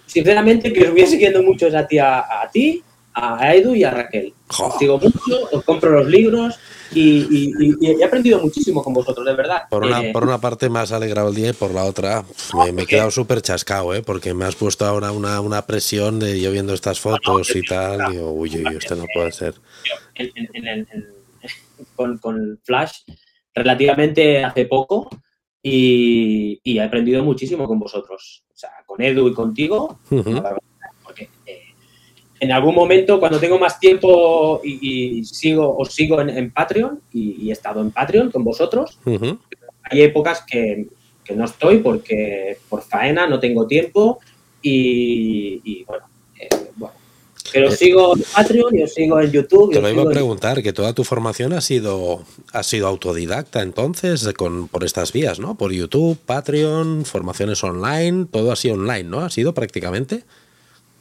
[0.05, 2.83] sinceramente, que os voy siguiendo mucho a ti, a, a ti,
[3.17, 4.33] a Edu y a Raquel.
[4.47, 6.55] Os sigo mucho, os compro los libros
[6.91, 9.63] y, y, y, y, he aprendido muchísimo con vosotros, de verdad.
[9.69, 12.23] Por una, eh, por una parte me has alegrado el día y por la otra
[12.53, 14.03] me, me he quedado súper chascado, ¿eh?
[14.03, 18.11] porque me has puesto ahora una, una presión de yo viendo estas fotos y tal.
[18.13, 19.55] Y digo, uy, uy, esto no puede ser.
[20.13, 21.07] En, en, en,
[21.95, 22.99] con, con Flash,
[23.53, 25.09] relativamente hace poco,
[25.61, 28.43] y, y, he aprendido muchísimo con vosotros.
[28.53, 29.99] O sea, con Edu y contigo.
[30.11, 30.57] Uh -huh.
[32.39, 36.51] Eh, en algún momento, cuando tengo más tiempo y, y sigo, os sigo en, en
[36.51, 39.39] Patreon y, y, he estado en Patreon con vosotros, uh -huh.
[39.83, 40.87] hay épocas que,
[41.23, 44.19] que, no estoy porque por faena no tengo tiempo
[44.61, 46.05] y, bueno,
[46.39, 46.93] eh, bueno,
[47.53, 49.71] pero sigo en Patreon y os sigo en YouTube.
[49.71, 50.63] Te lo iba a preguntar, en...
[50.63, 55.55] que toda tu formación ha sido, ha sido autodidacta entonces, con, por estas vías, ¿no?
[55.55, 59.21] Por YouTube, Patreon, formaciones online, todo así online, ¿no?
[59.21, 60.23] ¿Ha sido prácticamente?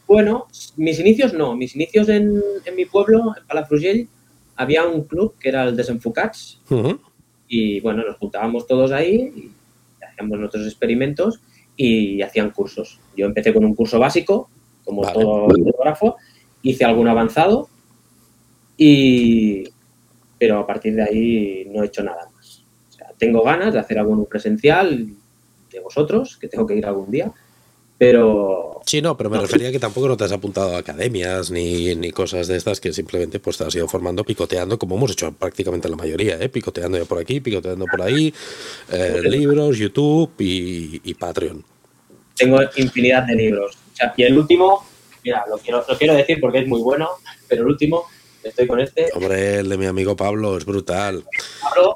[0.07, 1.57] Bueno, mis inicios no.
[1.57, 4.09] Mis inicios en, en mi pueblo, en Palafrugell,
[4.57, 6.61] había un club que era el Desenfocats.
[6.71, 7.01] Uh -huh.
[7.49, 11.41] Y bueno, nos juntábamos todos ahí y hacíamos nuestros experimentos
[11.77, 12.99] y hacían cursos.
[13.17, 14.49] Yo empecé con un curso básico,
[14.85, 16.17] como todo fotógrafo,
[16.63, 17.69] hice algún avanzado
[18.77, 19.69] y
[20.39, 22.63] pero a partir de ahí no he hecho nada más.
[22.91, 25.09] O sea, tengo ganas de hacer algún presencial
[25.71, 27.33] de vosotros, que tengo que ir algún día,
[27.99, 28.81] pero...
[28.87, 32.13] Sí, no, pero me refería que tampoco no te has apuntado a academias ni, ni,
[32.13, 35.89] cosas de estas que simplemente pues te has ido formando picoteando, como hemos hecho prácticamente
[35.89, 36.49] la mayoría, ¿eh?
[36.49, 38.33] picoteando ya por aquí, picoteando por ahí,
[38.93, 41.65] eh, libros, YouTube y, y, Patreon.
[42.37, 43.77] Tengo infinidad de libros.
[43.93, 44.87] O sea, y el último,
[45.25, 47.09] mira, lo quiero, lo quiero decir porque es muy bueno,
[47.49, 48.05] pero el último,
[48.45, 49.09] estoy con este.
[49.15, 51.25] Hombre, el de mi amigo Pablo, es brutal.
[51.61, 51.96] Pablo,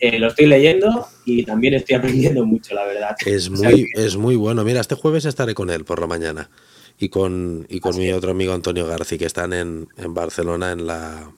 [0.00, 3.16] eh, lo estoy leyendo y también estoy aprendiendo mucho, la verdad.
[3.24, 4.64] Es muy, es muy bueno.
[4.64, 6.50] Mira, este jueves estaré con él por la mañana
[6.98, 10.86] y con, y con mi otro amigo Antonio Garci, que están en, en Barcelona en
[10.86, 11.32] la,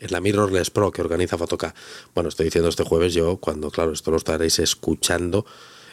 [0.00, 1.74] en la Mirrorless Pro que organiza Fotoca.
[2.14, 5.46] Bueno, estoy diciendo este jueves yo, cuando, claro, esto lo estaréis escuchando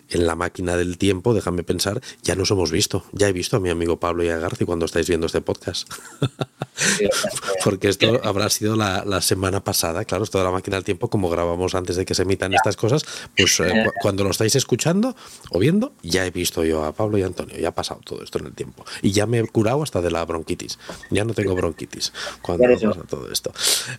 [0.09, 3.03] en la máquina del tiempo, déjame pensar, ya nos hemos visto.
[3.11, 5.89] Ya he visto a mi amigo Pablo y a Garci cuando estáis viendo este podcast.
[7.63, 11.29] Porque esto habrá sido la, semana pasada, claro, esto de la máquina del tiempo, como
[11.29, 13.03] grabamos antes de que se emitan estas cosas,
[13.35, 15.15] pues eh, cuando lo estáis escuchando
[15.49, 18.23] o viendo, ya he visto yo a Pablo y a Antonio, ya ha pasado todo
[18.23, 18.85] esto en el tiempo.
[19.01, 20.77] Y ya me he curado hasta de la bronquitis.
[21.09, 23.51] Ya no tengo bronquitis cuando pasa todo esto.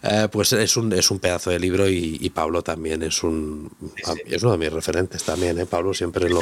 [0.02, 3.70] Eh, pues es un, es un pedazo de libro y, Pablo también es un
[4.26, 5.66] es uno de mis referentes también, ¿eh?
[5.66, 6.40] Pablo siempre lo,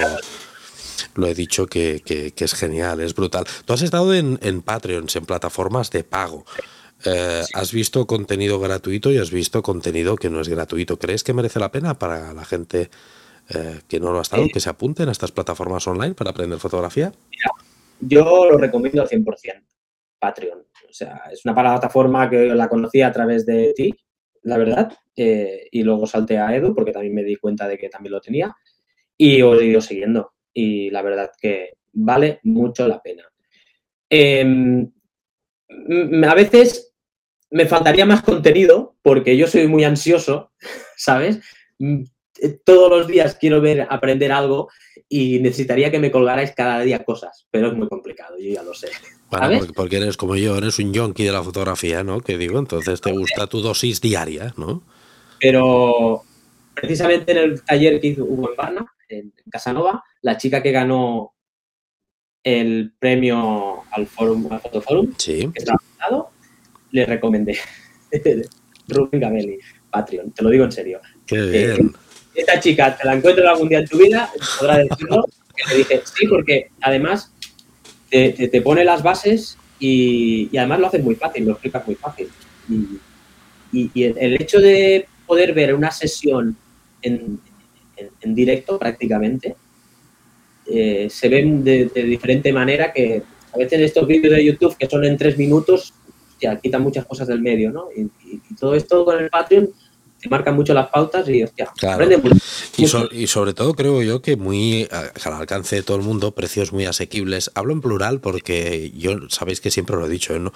[1.15, 2.03] lo he dicho que,
[2.37, 3.45] es genial, es brutal.
[3.65, 6.45] Tú has estado en, en Patreons, en plataformas de pago.
[7.05, 10.99] Eh, has visto contenido gratuito y has visto contenido que no es gratuito.
[10.99, 12.91] ¿Crees que merece la pena para la gente
[13.51, 16.59] eh, que no lo ha estado, que se apunten a estas plataformas online para aprender
[16.59, 17.13] fotografía?
[17.99, 19.25] yo lo recomiendo al 100%,
[20.19, 20.59] Patreon.
[20.59, 23.95] O sea, es una plataforma que la conocí a través de ti,
[24.43, 27.89] la verdad, eh, y luego salté a Edu porque también me di cuenta de que
[27.89, 28.55] también lo tenía
[29.17, 30.33] y os he ido siguiendo.
[30.53, 33.25] Y la verdad que vale mucho la pena.
[34.09, 34.91] Em,
[36.25, 36.95] a veces
[37.51, 40.53] me faltaría más contenido porque yo soy muy ansioso,
[40.97, 41.41] ¿sabes?
[42.65, 44.69] Todos los días quiero ver, aprender algo
[45.09, 48.75] y necesitaría que me colgarais cada día cosas, pero es muy complicado, yo ya lo
[48.75, 48.89] sé.
[49.31, 52.21] Bueno, porque, eres como yo, eres un yonki de la fotografía, ¿no?
[52.21, 54.83] Que digo, entonces te gusta tu dosis diaria, ¿no?
[55.41, 56.23] Pero
[56.75, 61.35] precisamente en el taller que hizo Hugo en Barna, en, Casanova, la chica que ganó
[62.43, 65.51] el premio al Forum, al Fotoforum, sí.
[65.53, 65.65] que
[66.91, 67.59] le recomendé.
[68.89, 69.59] Rubén Gabelli,
[69.91, 71.01] Patreon, te lo digo en serio.
[71.27, 71.79] Qué eh,
[72.35, 74.31] esta chica, ¿te la encuentro algún día en tu vida?
[74.59, 75.25] Podrá decirlo.
[75.69, 77.33] le dije, sí, porque además
[78.11, 81.97] te, te, pone las bases y, y, además lo haces muy fácil, lo explicas muy
[81.97, 82.29] fácil.
[82.69, 86.57] Y, y, el hecho de poder ver una sesión
[87.03, 87.41] en,
[87.97, 89.57] en, directo prácticamente,
[90.67, 95.05] eh, se ven de, diferente manera que a veces estos vídeos de YouTube que son
[95.05, 95.95] en tres minutos,
[96.41, 97.89] ya quitan muchas cosas del medio, ¿no?
[97.97, 98.09] Y,
[98.57, 99.71] todo esto con el Patreon
[100.21, 102.37] te marca mucho las pautas y hostia, aprende mucho.
[103.13, 106.87] Y, sobre todo creo yo que muy al alcance de todo el mundo, precios muy
[106.87, 107.51] asequibles.
[107.55, 110.41] Hablo en plural porque yo sabéis que siempre lo he dicho, ¿eh?
[110.41, 110.53] ¿no?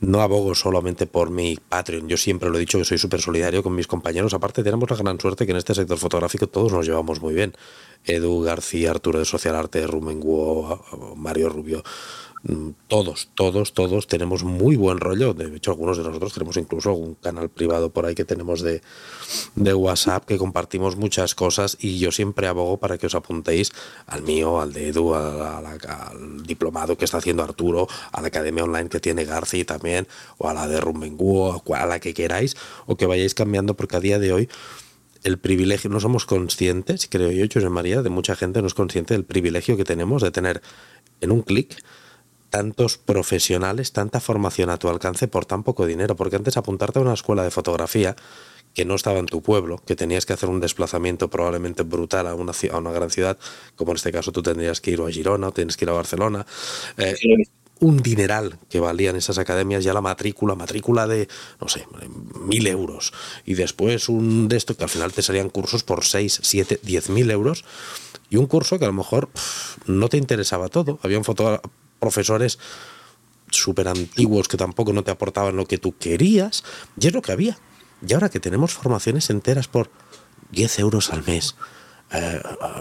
[0.00, 2.08] No abogo solamente por mi Patreon.
[2.08, 4.34] Yo siempre lo he dicho que soy súper solidario con mis compañeros.
[4.34, 7.54] Aparte, tenemos la gran suerte que en este sector fotográfico todos nos llevamos muy bien.
[8.04, 10.84] Edu García, Arturo de Social Arte, Rumenguo,
[11.16, 11.82] Mario Rubio.
[12.48, 15.34] Mm, todos, todos, todos tenemos muy buen rollo.
[15.34, 18.82] De hecho, algunos de nosotros tenemos incluso algún canal privado por ahí que tenemos de,
[19.56, 23.72] de WhatsApp que compartimos muchas cosas y yo siempre abogo para que os apuntéis
[24.06, 28.88] al mío, al de Edu, al diplomado que está haciendo Arturo, a la academia online
[28.88, 30.06] que tiene García también,
[30.38, 32.56] o a la de Rumbenguo, a la que queráis,
[32.86, 34.48] o que vayáis cambiando porque a día de hoy
[35.24, 39.14] el privilegio, no somos conscientes, creo yo, José María, de mucha gente no es consciente
[39.14, 40.62] del privilegio que tenemos de tener
[41.20, 41.76] en un clic
[42.50, 47.02] tantos profesionales, tanta formación a tu alcance por tan poco dinero, porque antes apuntarte a
[47.02, 48.16] una escuela de fotografía
[48.74, 52.34] que no estaba en tu pueblo, que tenías que hacer un desplazamiento probablemente brutal a
[52.34, 53.38] una, a una gran ciudad,
[53.74, 55.94] como en este caso tú tendrías que ir a Girona o tienes que ir a
[55.94, 56.46] Barcelona.
[56.98, 57.16] Eh,
[57.78, 61.28] un dineral que valían esas academias, ya la matrícula, matrícula de,
[61.60, 61.86] no sé,
[62.40, 63.12] mil euros.
[63.44, 67.10] Y después un de esto que al final te salían cursos por seis, siete, diez
[67.10, 67.64] mil euros.
[68.28, 69.28] Y un curso que a lo mejor
[69.86, 70.98] no te interesaba todo.
[71.02, 72.58] Había un fotógrafo profesores
[73.50, 76.64] súper antiguos que tampoco no te aportaban lo que tú querías,
[76.98, 77.58] y es lo que había.
[78.06, 79.90] Y ahora que tenemos formaciones enteras por
[80.50, 81.56] 10 euros al mes,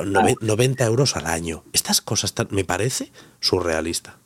[0.06, 4.18] 90 eh, euros al año, estas cosas me parece surrealista.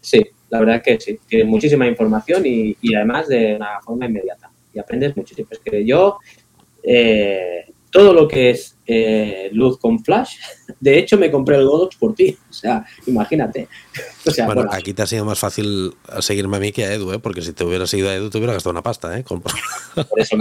[0.00, 4.78] Sí, la verdad que sí, tienes muchísima información y, además de una forma inmediata y
[4.78, 5.48] aprendes muchísimo.
[5.50, 6.18] Es que yo,
[6.82, 10.36] eh, todo lo que es eh, luz con flash.
[10.80, 12.36] De hecho, me compré el Godox por ti.
[12.48, 13.68] O sea, imagínate.
[14.46, 17.18] bueno, aquí te ha sido más fácil seguirme a mí que a Edu, ¿eh?
[17.18, 19.16] porque si te hubiera seguido a Edu, te hubiera gastado una pasta.
[19.18, 19.24] ¿eh?
[19.28, 19.40] Por
[20.16, 20.36] eso.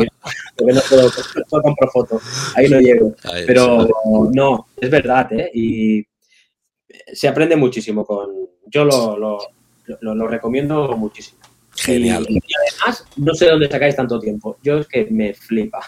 [0.55, 2.21] Porque no puedo, compro foto.
[2.55, 3.15] Ahí no llego.
[3.45, 3.87] Pero
[4.33, 5.31] no, es verdad.
[5.33, 5.51] ¿eh?
[5.53, 6.05] Y
[7.13, 8.29] se aprende muchísimo con.
[8.67, 9.39] Yo lo, lo,
[10.01, 11.39] lo, recomiendo muchísimo.
[11.75, 12.25] Genial.
[12.29, 14.57] Y, además, no sé dónde sacáis tanto tiempo.
[14.61, 15.79] Yo es que me flipa.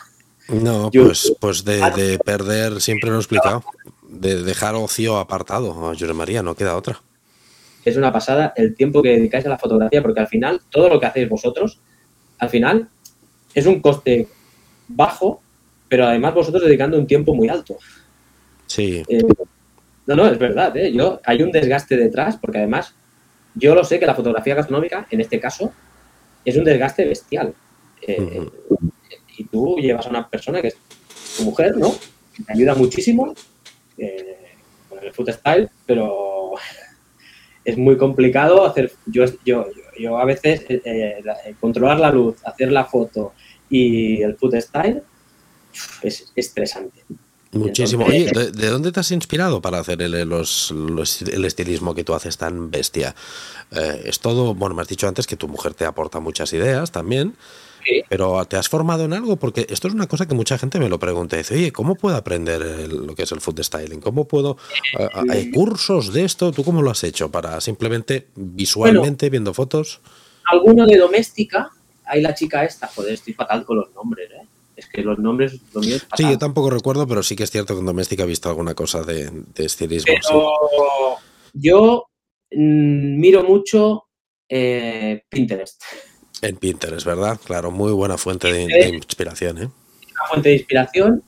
[0.51, 3.63] No, pues, pues de, perder, siempre lo he explicado,
[4.07, 7.01] de dejar ocio apartado a José María, no queda otra.
[7.85, 10.99] Es una pasada el tiempo que dedicáis a la fotografía, porque al final, todo lo
[10.99, 11.79] que hacéis vosotros,
[12.37, 12.89] al final,
[13.53, 14.27] es un coste
[14.87, 15.41] bajo,
[15.87, 17.77] pero además vosotros dedicando un tiempo muy alto.
[18.67, 19.03] Sí.
[19.07, 19.23] Eh,
[20.05, 20.91] no, no, es verdad, ¿eh?
[20.91, 22.93] Yo, hay un desgaste detrás, porque además,
[23.55, 25.71] yo lo sé que la fotografía gastronómica, en este caso,
[26.43, 27.53] es un desgaste bestial.
[28.01, 28.47] Eh,
[29.41, 30.77] y tú llevas a una persona que es
[31.37, 31.91] tu mujer, ¿no?
[32.35, 33.33] Que te ayuda muchísimo
[33.97, 34.55] eh,
[34.87, 36.51] con el food style, pero
[37.65, 38.93] es muy complicado hacer.
[39.07, 39.65] Yo, yo,
[39.99, 43.33] yo a veces eh, eh, controlar la luz, hacer la foto
[43.69, 45.01] y el food style
[46.03, 47.03] es estresante.
[47.53, 48.05] Muchísimo.
[48.05, 52.71] Oye, ¿de, dónde te has inspirado para hacer el, el estilismo que tú haces tan
[52.71, 53.13] bestia?
[54.05, 57.35] es todo, bueno, me has dicho antes que tu mujer te aporta muchas ideas también.
[58.09, 59.35] Pero ¿te has formado en algo?
[59.37, 61.37] Porque esto es una cosa que mucha gente me lo pregunta.
[61.37, 64.01] Dice, oye, ¿cómo puedo aprender lo que es el food styling?
[64.01, 64.57] ¿Cómo puedo...?
[65.29, 66.51] ¿Hay cursos de esto?
[66.51, 67.31] ¿Tú cómo lo has hecho?
[67.31, 70.01] ¿Para simplemente visualmente, viendo fotos?
[70.45, 71.71] Alguno de doméstica.
[72.05, 72.87] Hay la chica esta.
[72.87, 74.45] Joder, estoy fatal con los nombres, ¿eh?
[74.75, 75.59] Es que los nombres...
[76.17, 78.73] sí, yo tampoco recuerdo, pero sí que es cierto que en doméstica he visto alguna
[78.73, 80.11] cosa de, estilismo.
[80.27, 81.17] Pero
[81.53, 82.07] yo
[82.51, 84.05] mm, miro mucho
[84.49, 85.83] eh, Pinterest.
[86.41, 87.39] En Pinterest, ¿verdad?
[87.43, 89.69] Claro, muy buena fuente de, inspiración, ¿eh?
[90.11, 91.23] Una fuente de inspiración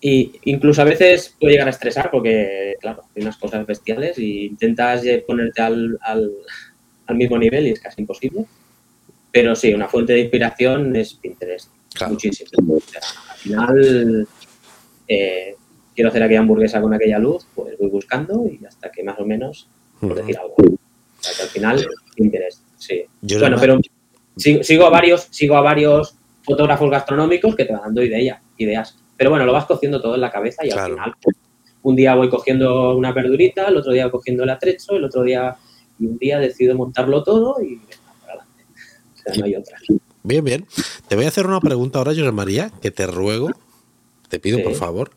[0.00, 4.46] y incluso a veces puede llegar a estresar porque, claro, hay unas cosas bestiales y
[4.46, 8.46] intentas ponerte al, al, mismo nivel y es casi imposible.
[9.32, 11.70] Pero sí, una fuente de inspiración es Pinterest.
[12.08, 12.74] Muchísimo.
[12.76, 14.28] al final,
[15.08, 15.56] eh,
[15.94, 19.26] quiero hacer aquella hamburguesa con aquella luz, pues voy buscando y hasta que más o
[19.26, 19.68] menos,
[20.00, 20.54] por decir algo.
[20.56, 23.04] O sea, que al final, Pinterest, sí.
[23.38, 23.78] bueno, pero
[24.40, 28.96] Sigo, a varios, sigo a varios fotógrafos gastronómicos que te van dando ideas, ideas.
[29.16, 31.14] Pero bueno, lo vas cociendo todo en la cabeza y al final
[31.82, 35.22] un día voy cogiendo una verdurita, el otro día voy cogiendo el atrecho, el otro
[35.22, 35.56] día
[35.98, 38.64] y un día decido montarlo todo y para adelante.
[39.14, 39.78] O sea, no hay otra.
[40.22, 40.66] Bien, bien.
[41.08, 43.50] Te voy a hacer una pregunta ahora, José María, que te ruego,
[44.28, 45.10] te pido por favor,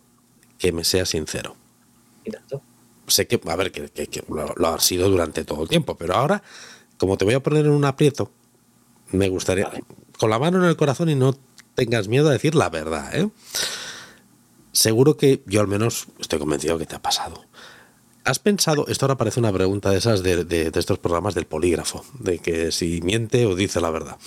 [0.58, 1.56] que me seas sincero.
[2.24, 2.62] ¿Y tanto?
[3.08, 3.90] Sé que, a ver, que,
[4.30, 6.42] lo, lo has sido durante todo el tiempo, pero ahora,
[6.98, 8.32] como te voy a poner en un aprieto,
[9.12, 9.70] me gustaría,
[10.18, 11.36] con la mano en el corazón y no
[11.76, 13.30] tengas miedo a decir la verdad, ¿eh?
[14.72, 17.46] Seguro que yo al menos estoy convencido que te ha pasado.
[18.26, 22.06] ¿Has pensado, esto ahora parece una pregunta de esas de, de, estos programas del polígrafo,
[22.20, 24.18] de que si miente o dice la verdad.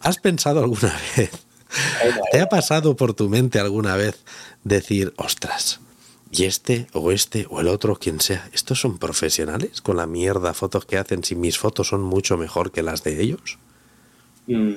[0.00, 1.30] ¿Has pensado alguna vez,
[2.30, 4.22] te ha pasado por tu mente alguna vez
[4.62, 5.80] decir, ostras,
[6.30, 10.52] y este o este o el otro, quien sea, ¿estos son profesionales con la mierda
[10.54, 13.58] fotos que hacen si mis fotos son mucho mejor que las de ellos?
[14.46, 14.74] Mm,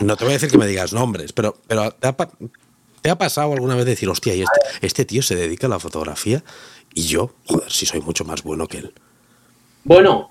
[0.00, 0.16] no.
[0.16, 3.86] te voy a decir que me digas nombres, pero, pero ¿te, ha, pasado alguna vez
[3.86, 6.42] decir, hostia, y este, este, tío se dedica a la fotografía
[6.94, 8.92] y yo, joder, si soy mucho más bueno que él?
[9.84, 10.30] Bueno,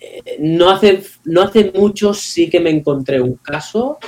[0.00, 3.98] eh, no, hace, no hace mucho sí que me encontré un caso,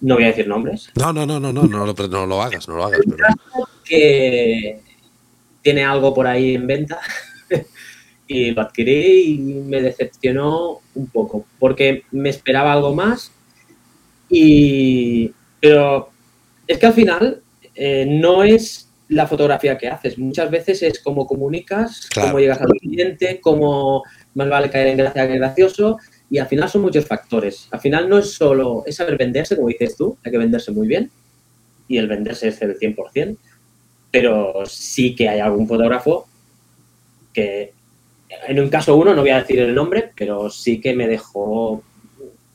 [0.00, 0.90] no voy a decir nombres.
[0.94, 3.00] No, no, no, no, no, no, lo, no lo hagas, no lo hagas.
[3.06, 4.80] Un caso que
[5.62, 7.00] tiene algo por ahí en venta
[8.26, 13.32] y lo adquirí y me decepcionó un poco, porque me esperaba algo más,
[14.28, 16.08] y, pero
[16.66, 17.42] es que al final
[17.74, 22.70] eh, no es la fotografía que haces, muchas veces es cómo comunicas, cómo llegas al
[22.80, 24.02] cliente, cómo
[24.34, 25.98] más vale caer en gracia que gracioso,
[26.30, 27.68] y al final son muchos factores.
[27.70, 30.88] Al final no es solo, es saber venderse, como dices tú, hay que venderse muy
[30.88, 31.10] bien,
[31.86, 33.36] y el venderse es el 100%,
[34.10, 36.26] pero sí que hay algún fotógrafo
[37.32, 37.72] que
[38.46, 41.82] en un caso uno, no voy a decir el nombre, pero sí que me dejó...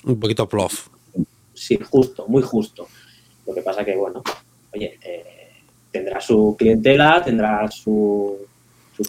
[0.03, 0.87] Un poquito plof.
[1.53, 2.87] Sí, justo, muy justo.
[3.45, 4.23] Lo que pasa que, bueno,
[4.73, 5.49] oye, eh,
[5.91, 8.37] tendrá su clientela, tendrá su,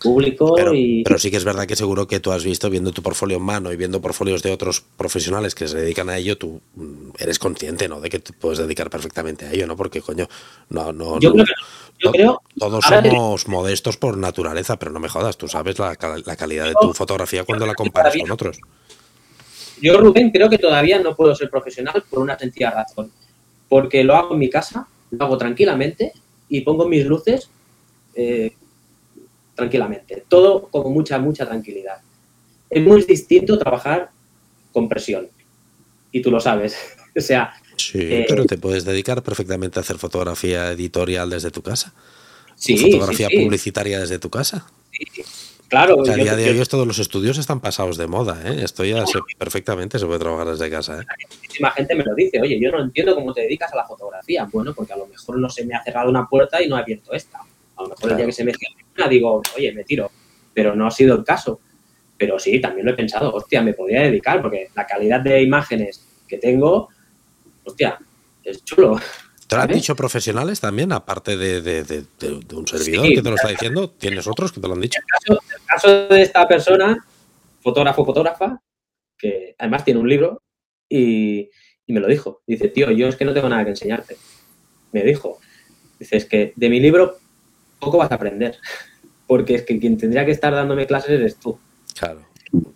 [0.02, 1.02] público pero, y...
[1.02, 3.42] Pero sí que es verdad que seguro que tú has visto, viendo tu portfolio en
[3.42, 7.38] mano y viendo portfolios de otros profesionales que se dedican a ello, tú mm, eres
[7.38, 8.00] consciente, ¿no?
[8.00, 9.76] De que te puedes dedicar perfectamente a ello, ¿no?
[9.76, 10.28] Porque, coño,
[10.68, 10.92] no...
[10.92, 11.52] no Yo creo que
[12.02, 16.66] yo creo, todos somos modestos por naturaleza, pero no me jodas, tú sabes la, calidad
[16.66, 18.60] de tu fotografía cuando la comparas con otros.
[19.82, 23.10] Yo, Rubén, creo que todavía no puedo ser profesional por una sencilla razón.
[23.68, 26.12] porque lo hago en mi casa, lo hago tranquilamente
[26.48, 27.48] y pongo mis luces
[28.14, 28.52] eh,
[29.54, 30.24] tranquilamente.
[30.28, 31.98] Todo con mucha, mucha tranquilidad.
[32.68, 34.10] Es muy distinto trabajar
[34.72, 35.28] con presión.
[36.10, 36.76] Y tú lo sabes.
[37.16, 37.52] o sea.
[37.86, 41.92] Sí, eh, pero te puedes dedicar perfectamente a hacer fotografía editorial desde tu casa.
[42.56, 42.76] Sí.
[42.76, 44.66] fotografía publicitaria desde tu casa.
[44.92, 45.22] Sí,
[45.68, 46.02] claro.
[46.06, 48.62] a día de hoy todos los estudios están pasados de moda, ¿eh?
[48.62, 51.04] Esto ya sé perfectamente se puede trabajar desde casa, ¿eh?
[51.40, 54.46] Muchísima gente me lo dice, oye, yo no entiendo cómo te dedicas a la fotografía.
[54.52, 56.80] Bueno, porque a lo mejor no se me ha cerrado una puerta y no ha
[56.80, 57.38] abierto esta.
[57.38, 60.10] A lo mejor el día que se me cierra una digo, oye, me tiro.
[60.52, 61.60] Pero no ha sido el caso.
[62.18, 66.04] Pero sí, también lo he pensado, hostia, me podría dedicar, porque la calidad de imágenes
[66.28, 66.90] que tengo,
[67.70, 67.98] hostia,
[68.44, 68.98] es chulo.
[69.46, 72.04] ¿Te lo han dicho profesionales también, aparte de,
[72.52, 73.90] un servidor que te lo está diciendo?
[73.90, 75.00] ¿Tienes otros que te lo han dicho?
[75.26, 77.04] En el caso, de esta persona,
[77.60, 78.60] fotógrafo, fotógrafa,
[79.18, 80.40] que además tiene un libro
[80.88, 81.50] y,
[81.84, 82.42] y, me lo dijo.
[82.46, 84.16] Dice, tío, yo es que no tengo nada que enseñarte.
[84.92, 85.40] Me dijo,
[85.98, 87.18] dice, es que de mi libro
[87.80, 88.56] poco vas a aprender,
[89.26, 91.58] porque es que quien tendría que estar dándome clases eres tú.
[91.98, 92.20] Claro.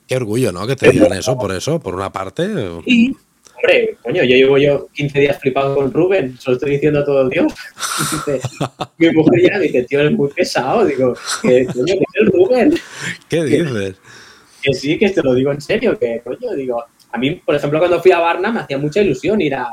[0.06, 0.66] Qué orgullo, ¿no?
[0.66, 2.48] Que te digan eso, por eso, por una parte.
[2.84, 3.16] Y,
[3.64, 7.04] hombre, coño, yo llevo yo 15 días flipado con Rubén, se lo estoy diciendo a
[7.04, 7.52] todo Dios.
[8.98, 10.84] mi mujer ya me dice, tío, eres muy pesado.
[10.84, 12.74] Digo, que coño, que es el Rubén.
[13.28, 13.96] ¿Qué dices?
[14.62, 17.78] Que, sí, que te lo digo en serio, que coño, digo, a mí, por ejemplo,
[17.78, 19.68] cuando fui a Barna me hacía mucha ilusión ir a,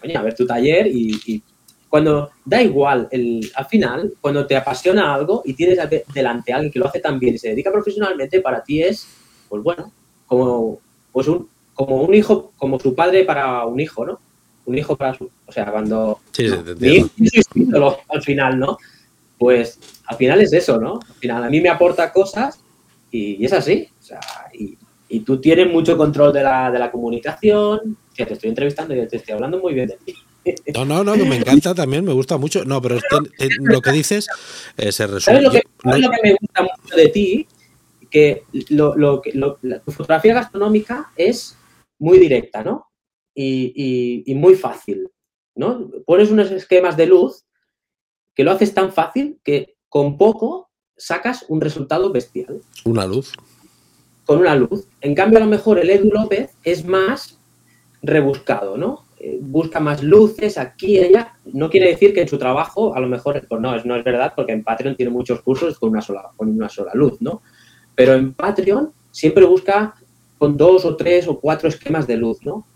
[0.00, 1.42] coño, a ver tu taller y
[1.90, 5.76] cuando da igual, el, al final, cuando te apasiona algo y tienes
[6.14, 9.08] delante a alguien que lo hace tan bien y se dedica profesionalmente, para ti es,
[9.48, 9.92] pues bueno,
[10.24, 10.78] como,
[11.10, 11.48] pues un,
[11.80, 14.20] como un hijo, como su padre para un hijo, ¿no?
[14.66, 15.30] Un hijo para su.
[15.46, 16.20] O sea, cuando.
[16.30, 17.40] Sí, sí,
[18.08, 18.76] al final, ¿no?
[19.38, 21.00] Pues al final es eso, ¿no?
[21.08, 22.60] Al final a mí me aporta cosas
[23.10, 23.88] y, es así.
[23.98, 24.20] O sea,
[24.52, 24.76] y,
[25.08, 27.96] y, tú tienes mucho control de la, de la comunicación.
[28.14, 30.14] que te estoy entrevistando y te estoy hablando muy bien de ti.
[30.74, 32.64] No, no, no, me encanta también, me gusta mucho.
[32.64, 32.98] No, pero
[33.60, 34.26] lo que dices
[34.76, 35.20] eh, se resume.
[35.20, 35.62] ¿Sabes lo, que,
[36.22, 37.46] me gusta mucho de ti?
[38.10, 41.56] Que, lo, lo, tu fotografía gastronómica es
[42.00, 42.88] muy directa, ¿no?
[43.32, 45.08] Y, y, muy fácil,
[45.54, 45.88] ¿no?
[46.04, 47.44] Pones unos esquemas de luz
[48.34, 52.60] que lo haces tan fácil que con poco sacas un resultado bestial.
[52.84, 53.32] Una luz.
[54.24, 54.86] Con una luz.
[55.00, 57.38] En cambio, a lo mejor el Edu López es más
[58.02, 59.04] rebuscado, ¿no?
[59.18, 61.38] Eh, busca más luces aquí y allá.
[61.44, 64.32] No quiere decir que en su trabajo, a lo mejor, pues no, no es verdad,
[64.34, 67.42] porque en Patreon tiene muchos cursos con una sola, con una sola luz, ¿no?
[67.94, 69.94] Pero en Patreon siempre busca
[70.40, 72.66] con dos o tres o cuatro esquemas de luz, ¿no?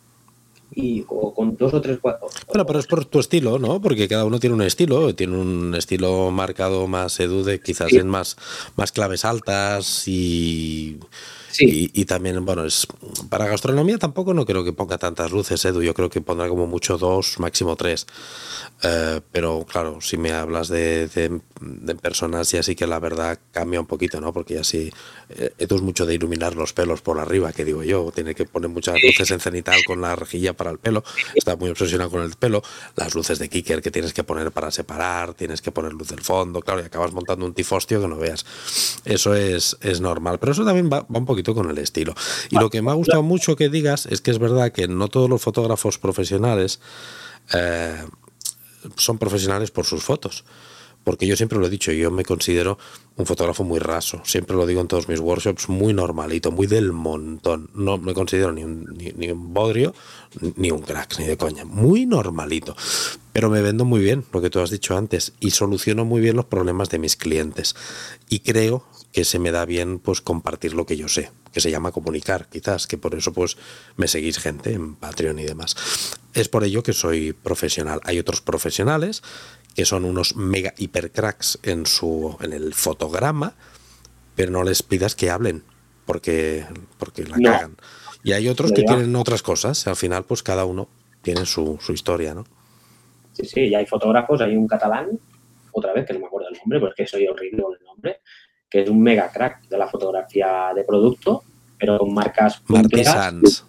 [0.75, 2.29] Y, o con dos o tres cuatro.
[2.47, 3.81] Bueno, pero es por tu estilo, ¿no?
[3.81, 8.37] Porque cada uno tiene un estilo, tiene un estilo marcado más edude, quizás en más,
[8.77, 10.99] más claves altas y
[11.59, 12.87] y, también, bueno, es
[13.29, 15.83] para gastronomía tampoco no creo que ponga tantas luces, Edu.
[15.83, 18.07] Yo creo que pondrá como mucho dos, máximo tres.
[18.83, 23.81] Eh, pero claro, si me hablas de, de, personas, ya sí que la verdad cambia
[23.81, 24.33] un poquito, ¿no?
[24.33, 24.93] Porque ya sí,
[25.29, 28.11] eh, Edu es mucho de iluminar los pelos por arriba, que digo yo.
[28.15, 31.05] Tiene que poner muchas luces en cenital con la rejilla para el pelo.
[31.35, 32.63] Está muy obsesionado con el pelo.
[32.97, 36.21] Las luces de kicker que tienes que poner para separar, tienes que poner luz del
[36.21, 38.45] fondo, claro, y acabas montando un tifostio que no veas.
[39.05, 40.39] Eso es, es normal.
[40.39, 42.15] Pero eso también va, va un poquito con el estilo.
[42.51, 45.09] Y lo que me ha gustado mucho que digas es que es verdad que no
[45.09, 46.81] todos los fotógrafos profesionales
[47.53, 48.05] eh,
[48.97, 50.45] son profesionales por sus fotos.
[51.05, 52.79] Porque yo siempre lo he dicho, yo me considero
[53.17, 54.23] un fotógrafo muy raso.
[54.25, 57.71] Siempre lo digo en todos mis workshops, muy normalito, muy del montón.
[57.75, 58.87] No me considero ni un,
[59.17, 59.95] ni, un bodrio,
[60.57, 61.65] ni un crack, ni de coña.
[61.65, 62.75] Muy normalito.
[63.35, 66.37] Pero me vendo muy bien, lo que tú has dicho antes, y soluciono muy bien
[66.37, 67.77] los problemas de mis clientes.
[68.29, 71.71] Y creo que se me da bien pues compartir lo que yo sé, que se
[71.71, 73.57] llama comunicar, quizás, que por eso pues
[73.97, 75.77] me seguís gente en Patreon y demás.
[76.33, 78.01] Es por ello que soy profesional.
[78.05, 79.23] Hay otros profesionales
[79.75, 83.55] que son unos mega hiper cracks en su en el fotograma,
[84.35, 85.65] pero no les pidas que hablen
[86.07, 86.65] porque
[86.99, 87.77] porque la cagan.
[88.23, 90.89] Y hay otros que tienen otras cosas, al final pues cada uno
[91.21, 92.45] tiene su, su historia, ¿no?
[93.33, 95.19] Sí, sí, y hay fotógrafos, hay un catalán,
[95.73, 98.21] otra vez que no me acuerdo el nombre, porque soy horrible con el nombre,
[98.71, 101.43] que es un mega crack de la fotografía de producto,
[101.77, 103.65] pero con marcas Martí Sanz.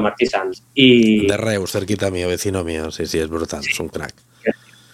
[0.00, 0.62] Martí Sanz.
[0.74, 1.26] Y...
[1.26, 2.90] De Reus, cerquita mío, vecino mío.
[2.90, 4.14] Sí, sí, es brutal, es un crack.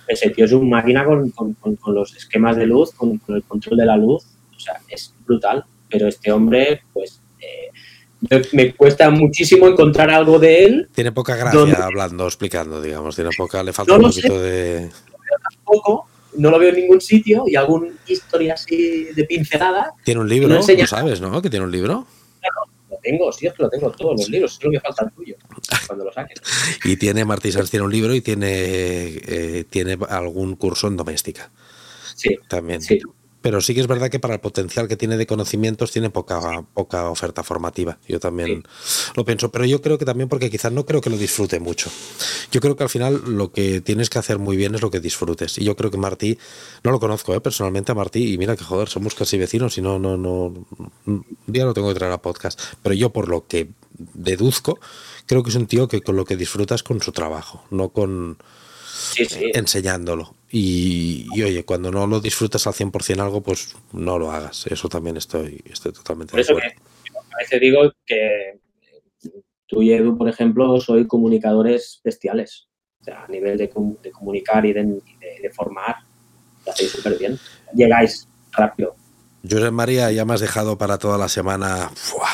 [0.09, 1.33] Ese tío es un máquina con,
[1.95, 4.25] los esquemas de luz, con, el control de la luz.
[4.57, 5.65] O sea, es brutal.
[5.91, 7.71] Pero este hombre, pues, eh,
[8.53, 10.89] me cuesta muchísimo encontrar algo de él.
[10.95, 13.15] Tiene poca gracia hablando, explicando, digamos.
[13.15, 14.91] Tiene poca, le falta un poquito de.
[15.55, 19.93] Tampoco, no lo veo en ningún sitio y alguna historia así de pincelada.
[20.05, 21.43] Tiene un libro, no sabes, ¿no?
[21.43, 22.07] Que tiene un libro.
[22.43, 22.78] lo
[23.09, 25.37] tengo, sí, es que lo tengo todos los libros, solo me falta el tuyo.
[25.87, 26.41] cuando lo saques.
[26.85, 31.51] Y tiene, Martí Sanz tiene un libro y tiene, eh, tiene algún curso en doméstica.
[32.15, 32.37] Sí.
[32.49, 32.83] También.
[32.83, 33.01] Sí.
[33.41, 36.65] Pero sí que es verdad que para el potencial que tiene de conocimientos tiene poca,
[36.75, 37.99] poca oferta formativa.
[38.09, 38.65] Yo también
[39.15, 39.51] lo pienso.
[39.51, 41.91] Pero yo creo que también porque quizás no creo que lo disfrute mucho.
[42.51, 44.99] Yo creo que al final lo que tienes que hacer muy bien es lo que
[45.01, 45.59] disfrutes.
[45.59, 46.39] Y yo creo que Martí,
[46.83, 47.41] no lo conozco ¿eh?
[47.41, 50.67] personalmente a Martí, y mira que joder, somos casi vecinos y no, no, no,
[51.07, 52.61] un día lo tengo que traer a podcast.
[52.83, 54.81] Pero yo por lo que deduzco,
[55.27, 58.39] creo que es un tío que con lo que disfrutas con su trabajo, no con
[59.15, 59.51] Sí, sí.
[59.55, 60.35] enseñándolo.
[60.51, 64.67] Y, y, oye, cuando no lo disfrutas al 100% algo, pues no lo hagas.
[64.67, 66.81] Eso también estoy, estoy totalmente Por eso de acuerdo.
[67.05, 68.59] que a veces digo que
[69.67, 72.69] tú y Edu, por ejemplo, sois comunicadores bestiales.
[73.01, 73.71] O sea, a nivel de,
[74.03, 75.03] de comunicar y de, de-
[75.43, 75.97] de formar,
[76.65, 77.39] lo hacéis súper bien.
[77.75, 78.97] Llegáis rápido.
[79.49, 81.91] Josep María, ya me has dejado para toda la semana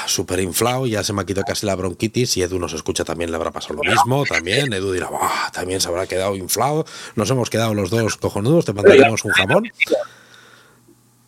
[0.07, 3.31] súper inflado, ya se me ha quitado casi la bronquitis y Edu nos escucha también,
[3.31, 7.31] le habrá pasado lo mismo, también, Edu dirá, "Buah, también se habrá quedado inflado, nos
[7.31, 9.65] hemos quedado los dos cojonudos, te mandaremos un jamón.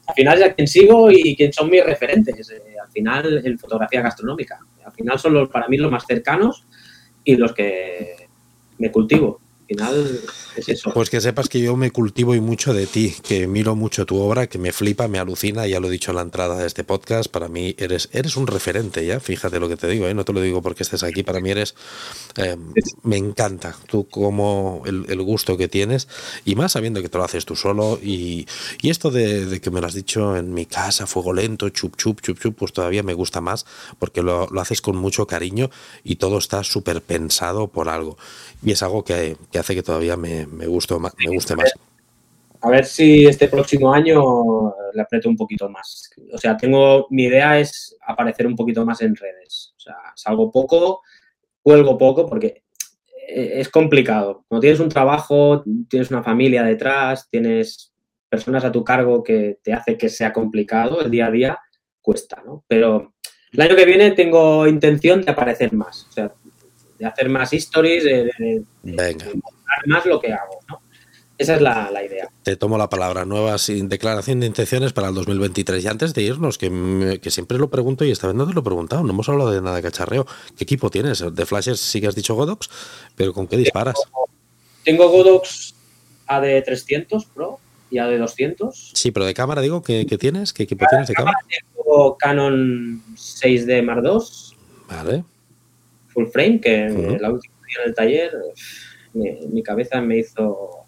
[0.07, 2.49] Al final es a quien sigo y quién son mis referentes.
[2.51, 4.59] Eh, al final, en fotografía gastronómica.
[4.85, 6.65] Al final son los, para mí los más cercanos
[7.25, 8.29] y los que
[8.79, 9.41] me cultivo.
[9.69, 10.21] Al final
[10.55, 10.93] es eso.
[10.95, 14.17] Pues que sepas que yo me cultivo y mucho de ti, que miro mucho tu
[14.19, 16.85] obra, que me flipa, me alucina, ya lo he dicho en la entrada de este
[16.85, 20.15] podcast, para mí eres, eres un referente ya, fíjate lo que te digo, ¿eh?
[20.15, 21.75] no te lo digo porque estés aquí, para mí eres,
[22.37, 22.57] eh,
[23.03, 26.07] me encanta tú como el, el gusto que tienes
[26.45, 28.47] y más sabiendo que te lo haces tú solo y,
[28.81, 32.21] y esto de, que me lo has dicho en mi casa, fuego lento, chup chup,
[32.21, 33.67] chup chup, pues todavía me gusta más
[33.99, 35.71] porque lo, lo haces con mucho cariño
[36.05, 38.17] y todo está súper pensado por algo
[38.63, 41.73] y es algo que hace que todavía me, me, guste, más, me guste más.
[42.61, 46.11] A ver si este próximo año le aprieto un poquito más.
[46.33, 49.75] O sea, tengo, mi idea es aparecer un poquito más en redes.
[49.77, 51.03] O sea, salgo poco,
[51.63, 52.65] cuelgo poco, porque
[53.29, 54.45] es complicado.
[54.49, 57.93] Cuando tienes un trabajo, tienes una familia detrás, tienes
[58.29, 61.59] personas a tu cargo que te hace que sea complicado el día a día,
[62.01, 62.65] cuesta, ¿no?
[62.67, 63.15] Pero
[63.53, 66.07] el año que viene tengo intención de aparecer más.
[66.09, 66.35] O sea,
[66.99, 69.27] de hacer más stories, de, de, Venga.
[69.27, 70.81] de mostrar más lo que hago, ¿no?
[71.39, 72.31] Esa es la, la, idea.
[72.43, 73.27] Te tomo la palabra.
[73.27, 75.85] Nueva sin declaración de intenciones para el 2023.
[75.85, 78.61] Y antes de irnos, que, que, siempre lo pregunto y esta vez no te lo
[78.61, 80.27] he preguntado, no hemos hablado de nada de cacharreo.
[80.57, 81.23] ¿Qué equipo tienes?
[81.35, 82.71] De flashes sí que has dicho Godox,
[83.17, 83.97] pero ¿con qué disparas?
[84.03, 84.29] Tengo,
[84.85, 85.75] tengo Godox
[86.27, 88.93] AD300 Pro y AD200.
[88.95, 90.55] Sí, pero de cámara digo, ¿qué, qué tienes?
[90.55, 91.37] ¿Qué equipo tienes de cámara?
[91.75, 94.57] Tengo Canon 6D Mark II.
[94.89, 95.25] Vale.
[96.17, 97.21] Full frame, que uh -huh.
[97.21, 98.33] la última día en el taller
[99.13, 100.87] mi, mi cabeza me hizo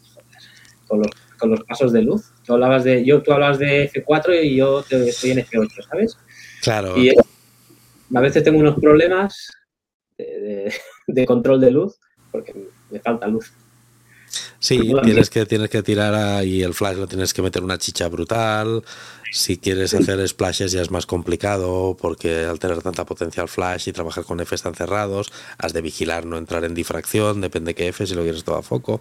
[0.87, 1.09] con los,
[1.39, 2.33] con los, pasos de luz.
[2.45, 6.17] Tú hablabas de, yo, tú hablabas de F4 y yo estoy en F8, ¿sabes?
[6.63, 6.97] Claro.
[6.97, 9.51] Y a veces tengo unos problemas
[10.17, 10.75] de, de,
[11.07, 11.99] de control de luz
[12.33, 12.55] porque
[12.91, 13.53] me falta luz.
[14.61, 18.09] Sí, tienes que, tienes que tirar ahí el flash, lo tienes que meter una chicha
[18.09, 18.83] brutal.
[19.31, 23.89] Si quieres hacer splashes ya es más complicado porque al tener tanta potencia el flash
[23.89, 27.89] y trabajar con Fs tan cerrados, has de vigilar no entrar en difracción, depende qué
[27.89, 29.01] F, si lo quieres todo a foco.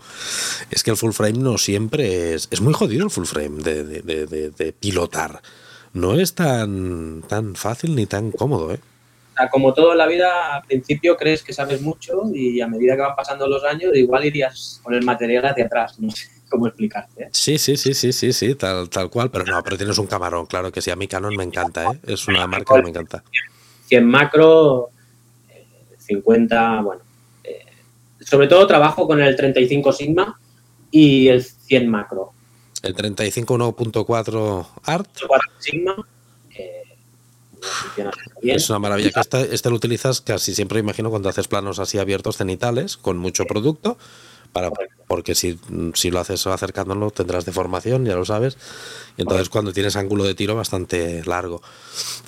[0.69, 2.47] Es que el full frame no siempre es...
[2.51, 5.41] Es muy jodido el full frame de, de, de, de pilotar.
[5.93, 8.79] No es tan, tan fácil ni tan cómodo, ¿eh?
[9.51, 13.01] como todo en la vida, al principio crees que sabes mucho y a medida que
[13.03, 15.99] van pasando los años, igual irías con el material hacia atrás.
[15.99, 17.23] No sé cómo explicarte.
[17.23, 17.29] ¿eh?
[17.31, 19.29] Sí, sí, sí, sí, sí, sí, tal, tal cual.
[19.31, 20.91] Pero no, pero tienes un camarón, claro que sí.
[20.91, 21.99] A mí Canon me encanta, ¿eh?
[22.03, 23.23] Es una marca que me encanta.
[23.87, 24.89] 100 macro,
[25.99, 27.01] 50, bueno.
[27.43, 27.65] Eh,
[28.19, 30.39] sobre todo trabajo con el 35 Sigma
[30.91, 32.33] y el 100 macro.
[32.83, 35.09] El 35 1.4 Art.
[35.27, 35.95] 4 Sigma.
[36.57, 36.83] Eh,
[38.41, 39.11] es una maravilla.
[39.11, 43.17] Que este, este, lo utilizas casi siempre, imagino, cuando haces planos así abiertos cenitales, con
[43.17, 43.97] mucho producto,
[44.51, 44.71] para,
[45.07, 45.59] porque si,
[45.93, 48.57] si lo haces acercándolo tendrás deformación, ya lo sabes.
[49.17, 51.61] Y entonces cuando tienes ángulo de tiro bastante largo.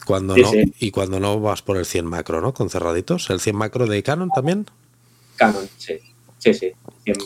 [0.06, 0.74] Cuando sí, no, sí.
[0.80, 2.54] Y cuando no vas por el 100 macro, ¿no?
[2.54, 3.30] Con cerraditos.
[3.30, 4.66] ¿El 100 macro de Canon también?
[5.36, 5.98] Canon, sí.
[6.38, 6.72] Sí, sí.
[7.04, 7.18] 100...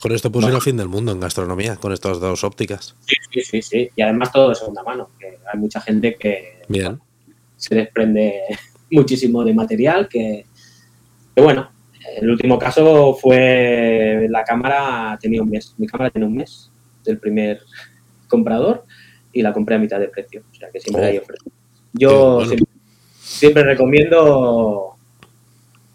[0.00, 0.56] Con esto puse bueno.
[0.56, 2.96] el fin del mundo en gastronomía, con estas dos ópticas.
[3.06, 3.90] Sí, sí, sí, sí.
[3.94, 6.62] Y además todo de segunda mano, que hay mucha gente que...
[6.68, 7.00] Bien
[7.62, 8.40] se desprende
[8.90, 10.44] muchísimo de material que,
[11.34, 11.70] que, bueno,
[12.20, 16.70] el último caso fue la cámara tenía un mes, mi cámara tenía un mes
[17.04, 17.60] del primer
[18.28, 18.84] comprador
[19.32, 21.08] y la compré a mitad de precio, o sea que siempre oh.
[21.08, 21.44] hay oferta.
[21.92, 22.48] Yo bueno.
[22.48, 22.72] siempre,
[23.20, 24.96] siempre, recomiendo,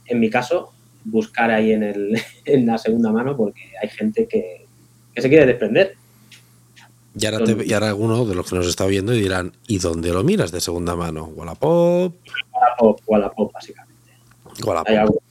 [0.05, 0.71] en mi caso,
[1.03, 4.65] buscar ahí en, el, en la segunda mano porque hay gente que,
[5.13, 5.95] que se quiere desprender.
[7.19, 9.79] Y ahora, te, y ahora alguno de los que nos está viendo y dirán, ¿y
[9.79, 11.25] dónde lo miras de segunda mano?
[11.25, 12.13] ¿Wallapop?
[12.53, 14.11] Wallapop, Wallapop, básicamente.
[14.63, 15.15] Wallapop.
[15.15, 15.26] Sí.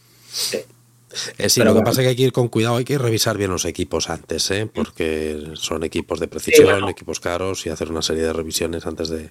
[1.39, 3.39] Eh, sí, lo que pasa es que hay que ir con cuidado, hay que revisar
[3.39, 4.69] bien los equipos antes, ¿eh?
[4.73, 9.31] porque son equipos de precisión, equipos caros y hacer una serie de revisiones antes de...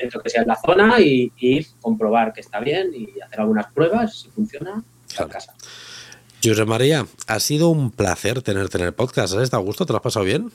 [0.00, 3.70] Dentro que sea en la zona y, ir, comprobar que está bien y hacer algunas
[3.72, 4.82] pruebas, si funciona,
[5.18, 5.54] a casa.
[6.42, 9.34] José María, ha sido un placer tenerte en el podcast.
[9.34, 9.84] ¿Has estado a gusto?
[9.84, 10.50] ¿Te lo has pasado bien?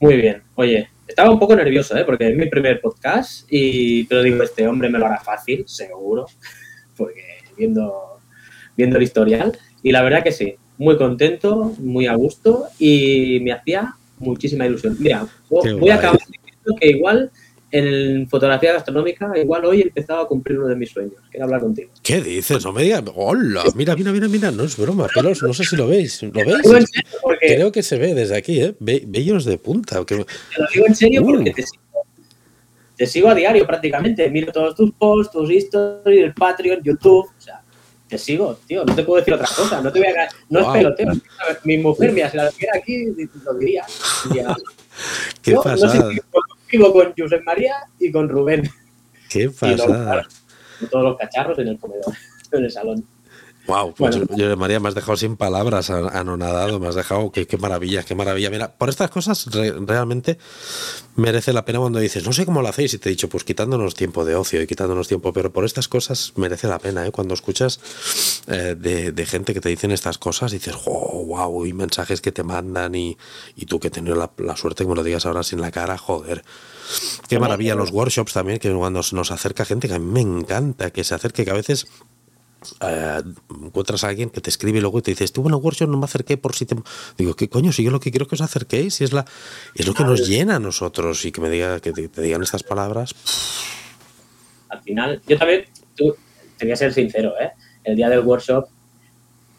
[0.00, 0.42] Muy bien.
[0.54, 2.04] Oye, estaba un poco nervioso, ¿eh?
[2.04, 6.26] porque es mi primer podcast y pero digo, este hombre me lo hará fácil, seguro,
[6.96, 8.13] porque viendo,
[8.76, 9.56] viendo el historial.
[9.82, 14.96] Y la verdad que sí, muy contento, muy a gusto y me hacía muchísima ilusión.
[14.98, 17.30] Mira, voy a acabar diciendo que igual
[17.74, 21.60] en fotografía gastronómica, igual hoy he empezado a cumplir uno de mis sueños, que hablar
[21.60, 21.90] contigo.
[22.04, 22.64] ¿Qué dices?
[22.64, 23.02] No me digas.
[23.16, 23.64] ¡Hola!
[23.74, 24.52] Mira, mira, mira, mira.
[24.52, 25.42] No es broma, pelos.
[25.42, 26.22] No sé si lo veis.
[26.22, 26.88] ¿Lo veis?
[27.40, 28.76] Creo que se ve desde aquí, ¿eh?
[28.78, 30.04] bellos de punta.
[30.04, 30.24] Te lo
[30.72, 31.54] digo en serio porque uh.
[31.54, 32.06] te sigo,
[32.96, 34.30] te sigo a diario prácticamente.
[34.30, 37.26] Miro todos tus posts, tus stories, el Patreon, YouTube.
[37.26, 37.63] O sea,
[38.14, 38.84] te sigo, tío.
[38.84, 39.80] No te puedo decir otra cosa.
[39.80, 40.28] No te voy a.
[40.48, 41.12] No es peloteo.
[41.64, 43.06] Mi mujer, mira, si la tuviera aquí,
[43.44, 43.84] lo diría.
[45.42, 46.10] ¿Qué pasa?
[46.92, 48.70] con Josep María y con Rubén.
[49.28, 50.26] Qué pasada.
[50.90, 52.14] todos los cacharros en el comedor,
[52.52, 53.04] en el salón.
[53.66, 57.56] Wow, pues yo, María, me has dejado sin palabras, anonadado, me has dejado, qué, qué
[57.56, 58.50] maravilla, qué maravilla.
[58.50, 60.38] Mira, por estas cosas realmente
[61.16, 63.42] merece la pena cuando dices, no sé cómo lo hacéis, y te he dicho, pues
[63.44, 67.10] quitándonos tiempo de ocio y quitándonos tiempo, pero por estas cosas merece la pena, ¿eh?
[67.10, 67.80] Cuando escuchas
[68.48, 72.42] eh, de, gente que te dicen estas cosas, dices, oh, wow, y mensajes que te
[72.42, 73.16] mandan, y,
[73.56, 75.96] y tú que tenido la, la, suerte que me lo digas ahora sin la cara,
[75.96, 76.44] joder.
[77.28, 80.90] Qué maravilla los workshops también, que cuando nos acerca gente que a mí me encanta,
[80.90, 81.86] que se acerque, que a veces
[82.80, 83.22] eh,
[83.62, 86.04] encuentras a alguien que te escribe y luego te dices, tú, bueno, workshop no me
[86.04, 86.76] acerqué por si te...
[87.16, 87.72] Digo, ¿qué coño?
[87.72, 89.24] Si yo lo que quiero que os acerquéis, si es, la,
[89.74, 92.62] es lo que nos llena a nosotros y que me diga, que te, digan estas
[92.62, 93.14] palabras.
[94.68, 96.16] Al final, yo también, tú,
[96.56, 97.52] tenía que ser sincero, ¿eh?
[97.84, 98.66] El día del workshop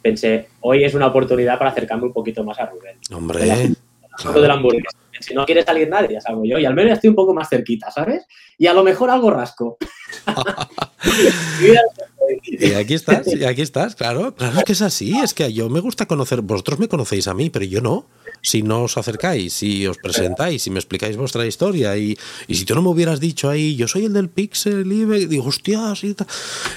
[0.02, 2.98] pensé, hoy es una oportunidad para acercarme un poquito más a Rubén.
[3.12, 3.76] Hombre,
[5.20, 6.60] Si no quiere salir nadie, ya salgo yo.
[6.60, 8.26] Y al menos estoy un poco más cerquita, ¿sabes?
[8.58, 9.78] Y a lo mejor algo rasco.
[12.44, 15.80] Y aquí estás, y aquí estás, claro, claro que es así, es que yo me
[15.80, 18.08] gusta conocer, vosotros me conocéis a mí, pero yo no.
[18.46, 22.16] Si no os acercáis, si os presentáis, si me explicáis vuestra historia y,
[22.48, 25.46] y si tú no me hubieras dicho ahí, yo soy el del Pixel y digo,
[25.48, 26.16] hostias, y,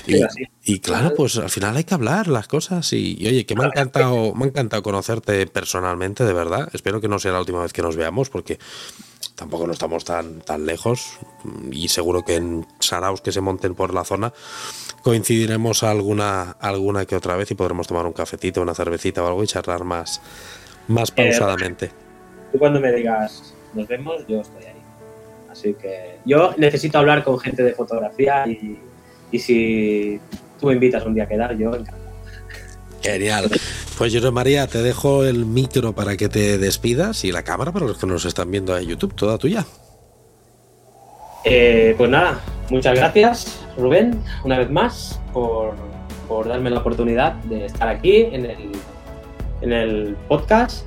[0.07, 0.25] y,
[0.65, 3.67] y, claro, pues al final hay que hablar las cosas y, oye, que me ha
[3.67, 6.71] encantado, me ha encantado conocerte personalmente, de verdad.
[6.73, 8.59] Espero que no sea la última vez que nos veamos porque
[9.35, 11.19] tampoco no estamos tan, tan lejos
[11.71, 14.33] y seguro que en Saraus que se monten por la zona
[15.03, 19.45] coincidiremos alguna, alguna que otra vez y podremos tomar un cafetito, una cervecita o algo
[19.45, 20.21] y charlar más,
[20.89, 21.91] más eh, pausadamente.
[22.53, 24.83] tú cuando me digas nos vemos, yo estoy ahí.
[25.51, 28.79] Así que yo necesito hablar con gente de fotografía y,
[29.31, 30.21] y si
[30.59, 32.09] tú me invitas un día a quedar, yo encantado.
[33.03, 33.49] Genial.
[33.97, 37.87] Pues José María, te dejo el micro para que te despidas y la cámara para
[37.87, 39.65] los que nos están viendo en YouTube, toda tuya.
[41.45, 45.75] Eh, pues nada, muchas gracias Rubén, una vez más, por,
[46.47, 48.73] darme la oportunidad de estar aquí en el,
[49.61, 50.87] en el podcast.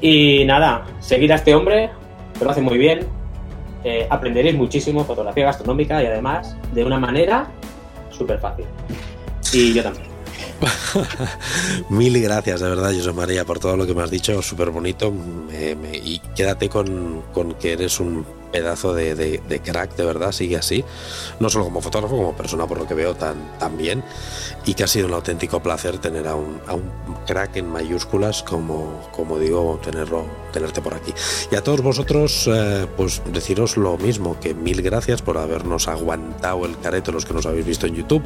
[0.00, 1.90] Y nada, seguir a este hombre,
[2.38, 3.06] que lo hace muy bien.
[3.84, 7.46] Eh, aprenderéis muchísimo fotografía gastronómica y además de una manera
[8.10, 8.64] súper fácil.
[9.52, 10.11] Y yo también.
[11.88, 15.12] Mil gracias, de verdad, José María, por todo lo que me has dicho, súper bonito.
[15.92, 20.84] y quédate con, con que eres un pedazo de, crack, de verdad, sigue así,
[21.40, 24.04] no solo como fotógrafo, como persona por lo que veo tan, tan bien,
[24.66, 26.92] y que ha sido un auténtico placer tener a un, a un
[27.26, 31.12] crack en mayúsculas como, como digo, tenerlo, tenerte por aquí.
[31.50, 36.66] Y a todos vosotros, eh, pues deciros lo mismo, que mil gracias por habernos aguantado
[36.66, 38.22] el careto los que nos habéis visto en YouTube,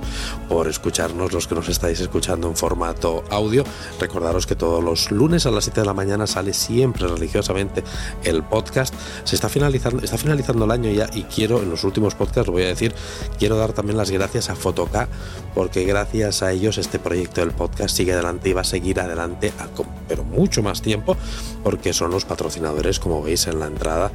[0.49, 3.65] por escucharnos los que nos estáis escuchando en formato audio.
[4.01, 7.85] Recordaros que todos los lunes a las 7 de la mañana sale siempre religiosamente
[8.25, 8.95] el podcast.
[9.25, 12.65] Se está finalizando, finalizando el año ya y quiero, en los últimos podcasts lo voy
[12.65, 12.95] a decir,
[13.39, 15.09] quiero dar también las gracias a Fotoca,
[15.55, 19.53] porque gracias a ellos este proyecto del podcast sigue adelante y va a seguir adelante,
[20.09, 21.17] pero mucho más tiempo,
[21.63, 24.11] porque son los patrocinadores, como veis en la entrada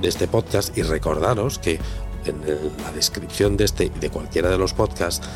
[0.00, 0.76] de este podcast.
[0.76, 1.78] Y recordaros que
[2.24, 2.40] en
[2.82, 5.26] la descripción de este y de cualquiera de los podcasts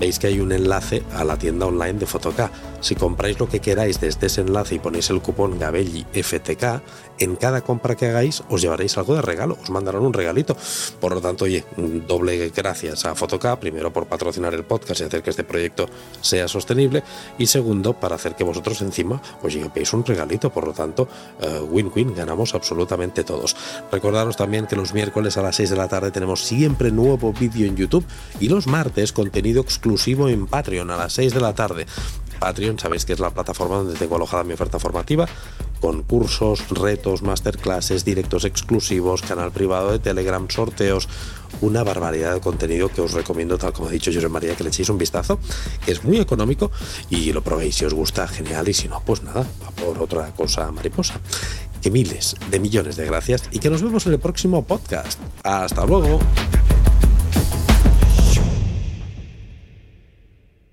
[0.00, 2.50] veis que hay un enlace a la tienda online de Fotoca.
[2.80, 6.80] Si compráis lo que queráis desde ese enlace y ponéis el cupón Gabelli FTK,
[7.18, 10.56] en cada compra que hagáis os llevaréis algo de regalo, os mandarán un regalito.
[10.98, 15.22] Por lo tanto, oye, doble gracias a Fotoca, primero por patrocinar el podcast y hacer
[15.22, 15.86] que este proyecto
[16.22, 17.02] sea sostenible,
[17.36, 20.48] y segundo, para hacer que vosotros encima os llevéis un regalito.
[20.48, 21.08] Por lo tanto,
[21.42, 23.54] eh, win-win, ganamos absolutamente todos.
[23.92, 27.66] Recordaros también que los miércoles a las 6 de la tarde tenemos siempre nuevo vídeo
[27.66, 28.06] en YouTube
[28.40, 29.89] y los martes contenido exclusivo
[30.28, 31.86] en Patreon a las 6 de la tarde
[32.40, 35.28] Patreon, sabéis que es la plataforma donde tengo alojada mi oferta formativa,
[35.80, 41.08] con cursos, retos, masterclasses, directos exclusivos, canal privado de Telegram, sorteos,
[41.60, 44.70] una barbaridad de contenido que os recomiendo, tal como ha dicho José María, que le
[44.70, 45.38] echéis un vistazo,
[45.84, 46.70] que es muy económico
[47.10, 49.44] y lo probéis si os gusta, genial, y si no, pues nada,
[49.76, 51.20] por otra cosa mariposa.
[51.82, 55.18] Que miles de millones de gracias y que nos vemos en el próximo podcast.
[55.42, 56.20] Hasta luego.